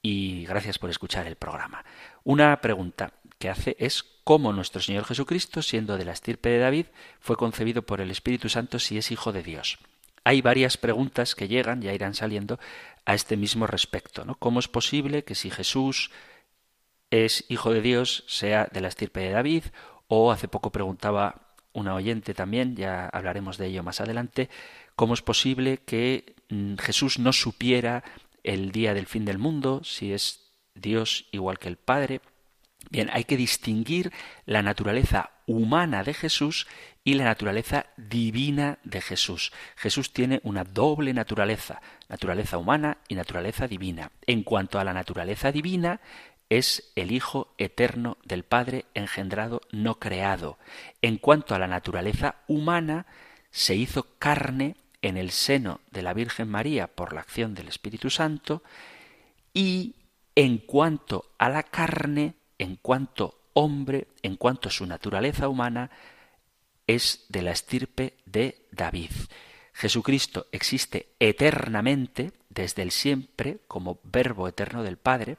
[0.03, 1.83] Y gracias por escuchar el programa.
[2.23, 6.85] Una pregunta que hace es cómo nuestro Señor Jesucristo, siendo de la estirpe de David,
[7.19, 9.79] fue concebido por el Espíritu Santo si es hijo de Dios.
[10.29, 12.59] Hay varias preguntas que llegan, ya irán saliendo,
[13.03, 14.25] a este mismo respecto.
[14.25, 14.35] ¿no?
[14.35, 16.11] ¿Cómo es posible que si Jesús
[17.09, 19.63] es hijo de Dios sea de la estirpe de David?
[20.07, 24.51] O hace poco preguntaba una oyente también, ya hablaremos de ello más adelante,
[24.95, 28.03] ¿cómo es posible que mm, Jesús no supiera
[28.43, 32.21] el día del fin del mundo, si es Dios igual que el Padre?
[32.91, 34.11] Bien, hay que distinguir
[34.45, 36.67] la naturaleza humana de Jesús
[37.03, 39.51] y la naturaleza divina de Jesús.
[39.75, 44.11] Jesús tiene una doble naturaleza, naturaleza humana y naturaleza divina.
[44.25, 46.01] En cuanto a la naturaleza divina,
[46.49, 50.57] es el Hijo eterno del Padre engendrado, no creado.
[51.01, 53.05] En cuanto a la naturaleza humana,
[53.51, 58.09] se hizo carne en el seno de la Virgen María por la acción del Espíritu
[58.09, 58.63] Santo
[59.53, 59.95] y
[60.35, 65.89] en cuanto a la carne, en cuanto hombre, en cuanto su naturaleza humana,
[66.85, 69.11] es de la estirpe de David.
[69.73, 75.37] Jesucristo existe eternamente, desde el siempre, como verbo eterno del Padre,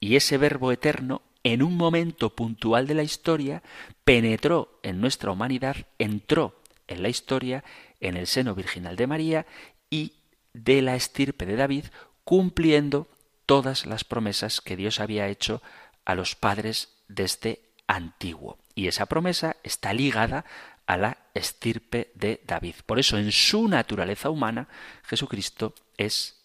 [0.00, 3.62] y ese verbo eterno, en un momento puntual de la historia,
[4.04, 7.64] penetró en nuestra humanidad, entró en la historia,
[8.00, 9.46] en el seno virginal de María
[9.90, 10.12] y
[10.52, 11.86] de la estirpe de David,
[12.24, 13.08] cumpliendo
[13.46, 15.62] todas las promesas que Dios había hecho
[16.08, 18.58] a los padres desde antiguo.
[18.74, 20.46] Y esa promesa está ligada
[20.86, 22.76] a la estirpe de David.
[22.86, 24.68] Por eso, en su naturaleza humana,
[25.04, 26.42] Jesucristo es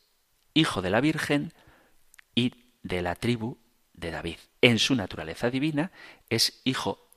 [0.53, 1.53] hijo de la Virgen
[2.35, 3.57] y de la tribu
[3.93, 4.35] de David.
[4.61, 5.93] En su naturaleza divina
[6.29, 7.07] es hijo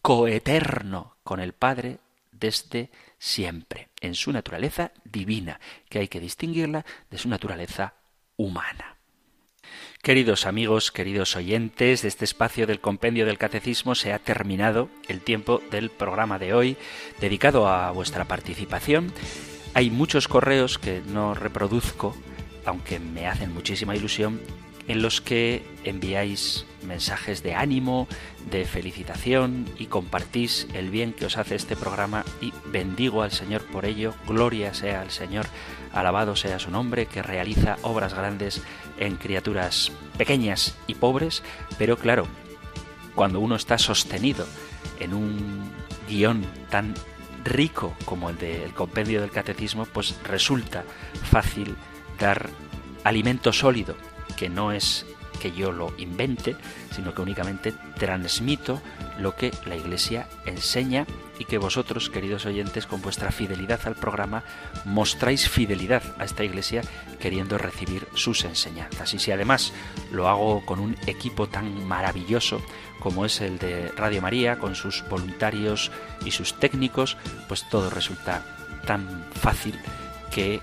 [0.00, 1.98] coeterno con el Padre
[2.30, 3.88] desde siempre.
[4.00, 7.94] En su naturaleza divina, que hay que distinguirla de su naturaleza
[8.36, 8.97] humana.
[10.08, 15.20] Queridos amigos, queridos oyentes de este espacio del compendio del catecismo, se ha terminado el
[15.20, 16.78] tiempo del programa de hoy
[17.20, 19.12] dedicado a vuestra participación.
[19.74, 22.16] Hay muchos correos que no reproduzco,
[22.64, 24.40] aunque me hacen muchísima ilusión,
[24.86, 28.08] en los que enviáis mensajes de ánimo,
[28.50, 33.62] de felicitación y compartís el bien que os hace este programa y bendigo al Señor
[33.66, 35.46] por ello, gloria sea al Señor,
[35.92, 38.62] alabado sea su nombre que realiza obras grandes
[38.98, 41.42] en criaturas pequeñas y pobres,
[41.78, 42.26] pero claro,
[43.14, 44.46] cuando uno está sostenido
[45.00, 45.70] en un
[46.08, 46.94] guion tan
[47.44, 50.84] rico como el del compendio del catecismo, pues resulta
[51.30, 51.76] fácil
[52.18, 52.50] dar
[53.04, 53.96] alimento sólido
[54.36, 55.06] que no es
[55.38, 56.56] que yo lo invente,
[56.90, 58.80] sino que únicamente transmito
[59.18, 61.06] lo que la Iglesia enseña
[61.38, 64.42] y que vosotros, queridos oyentes, con vuestra fidelidad al programa,
[64.84, 66.82] mostráis fidelidad a esta Iglesia
[67.20, 69.14] queriendo recibir sus enseñanzas.
[69.14, 69.72] Y si además
[70.10, 72.60] lo hago con un equipo tan maravilloso
[72.98, 75.92] como es el de Radio María, con sus voluntarios
[76.24, 77.16] y sus técnicos,
[77.46, 78.44] pues todo resulta
[78.86, 79.78] tan fácil
[80.32, 80.60] que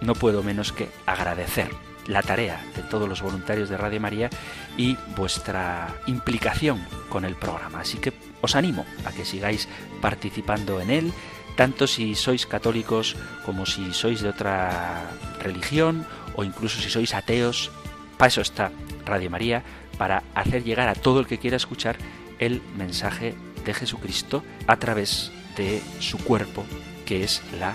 [0.00, 1.70] no puedo menos que agradecer
[2.10, 4.30] la tarea de todos los voluntarios de Radio María
[4.76, 7.80] y vuestra implicación con el programa.
[7.80, 9.68] Así que os animo a que sigáis
[10.00, 11.12] participando en él,
[11.56, 17.70] tanto si sois católicos como si sois de otra religión o incluso si sois ateos.
[18.18, 18.72] Para eso está
[19.06, 19.62] Radio María,
[19.96, 21.96] para hacer llegar a todo el que quiera escuchar
[22.38, 23.34] el mensaje
[23.64, 26.64] de Jesucristo a través de su cuerpo,
[27.04, 27.74] que es la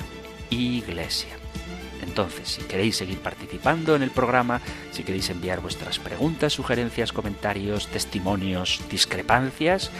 [0.50, 1.38] Iglesia.
[2.02, 7.88] Entonces, si queréis seguir participando en el programa, si queréis enviar vuestras preguntas, sugerencias, comentarios,
[7.88, 9.92] testimonios, discrepancias,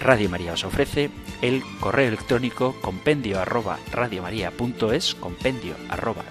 [0.00, 1.10] Radio María os ofrece
[1.40, 3.78] el correo electrónico compendio arroba
[5.20, 6.24] compendio arroba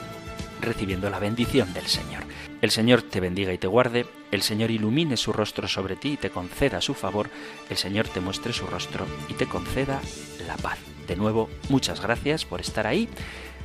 [0.60, 2.24] recibiendo la bendición del Señor.
[2.60, 6.16] El Señor te bendiga y te guarde, el Señor ilumine su rostro sobre ti y
[6.16, 7.30] te conceda su favor,
[7.70, 10.00] el Señor te muestre su rostro y te conceda
[10.46, 10.78] la paz.
[11.06, 13.08] De nuevo, muchas gracias por estar ahí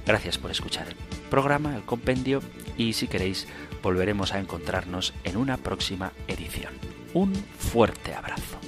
[0.06, 0.96] Gracias por escuchar el
[1.30, 2.42] programa, el compendio
[2.78, 3.48] y si queréis
[3.82, 6.74] volveremos a encontrarnos en una próxima edición.
[7.14, 8.60] Un fuerte abrazo.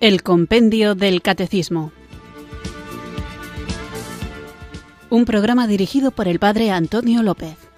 [0.00, 1.92] El compendio del catecismo.
[5.10, 7.71] Un programa dirigido por el padre Antonio López.